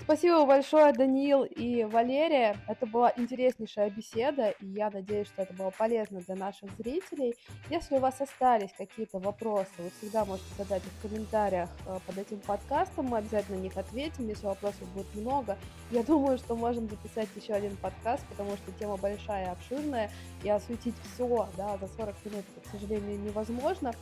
Спасибо 0.00 0.44
большое, 0.44 0.92
Даниил 0.92 1.44
и 1.44 1.84
Валерия. 1.84 2.56
Это 2.66 2.86
была 2.86 3.12
интереснейшая 3.16 3.88
беседа, 3.88 4.50
и 4.50 4.66
я 4.66 4.90
надеюсь, 4.90 5.28
что 5.28 5.42
это 5.42 5.54
было 5.54 5.70
полезно 5.70 6.20
для 6.20 6.34
наших 6.34 6.70
зрителей. 6.76 7.36
Если 7.70 7.96
у 7.96 8.00
вас 8.00 8.20
остались 8.20 8.72
какие-то 8.76 9.20
вопросы, 9.20 9.70
вы 9.78 9.90
всегда 9.98 10.24
можете 10.24 10.48
задать 10.58 10.82
их 10.84 10.92
в 10.92 11.08
комментариях 11.08 11.70
э, 11.86 11.98
под 12.04 12.18
этим 12.18 12.40
подкастом, 12.40 13.06
мы 13.06 13.18
обязательно 13.18 13.58
на 13.58 13.62
них 13.62 13.76
ответим, 13.76 14.26
если 14.26 14.46
вопросов 14.46 14.88
будет 14.92 15.14
много. 15.14 15.56
Я 15.92 16.02
думаю, 16.12 16.36
что 16.36 16.56
можем 16.56 16.88
записать 16.88 17.28
еще 17.36 17.52
один 17.52 17.76
подкаст, 17.76 18.24
потому 18.26 18.56
что 18.56 18.72
тема 18.80 18.96
большая 18.96 19.46
и 19.46 19.50
обширная, 19.50 20.10
и 20.42 20.50
осветить 20.50 20.96
все 21.14 21.48
да, 21.56 21.78
за 21.78 21.86
40 21.86 22.14
минут, 22.24 22.44
к 22.64 22.70
сожалению, 22.72 23.20
невозможно. 23.20 23.94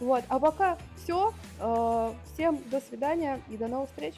Вот, 0.00 0.24
а 0.28 0.40
пока 0.40 0.76
все. 0.96 1.32
Э, 1.60 2.12
всем 2.34 2.60
до 2.70 2.80
свидания 2.80 3.40
и 3.48 3.56
до 3.56 3.68
новых 3.68 3.90
встреч. 3.90 4.14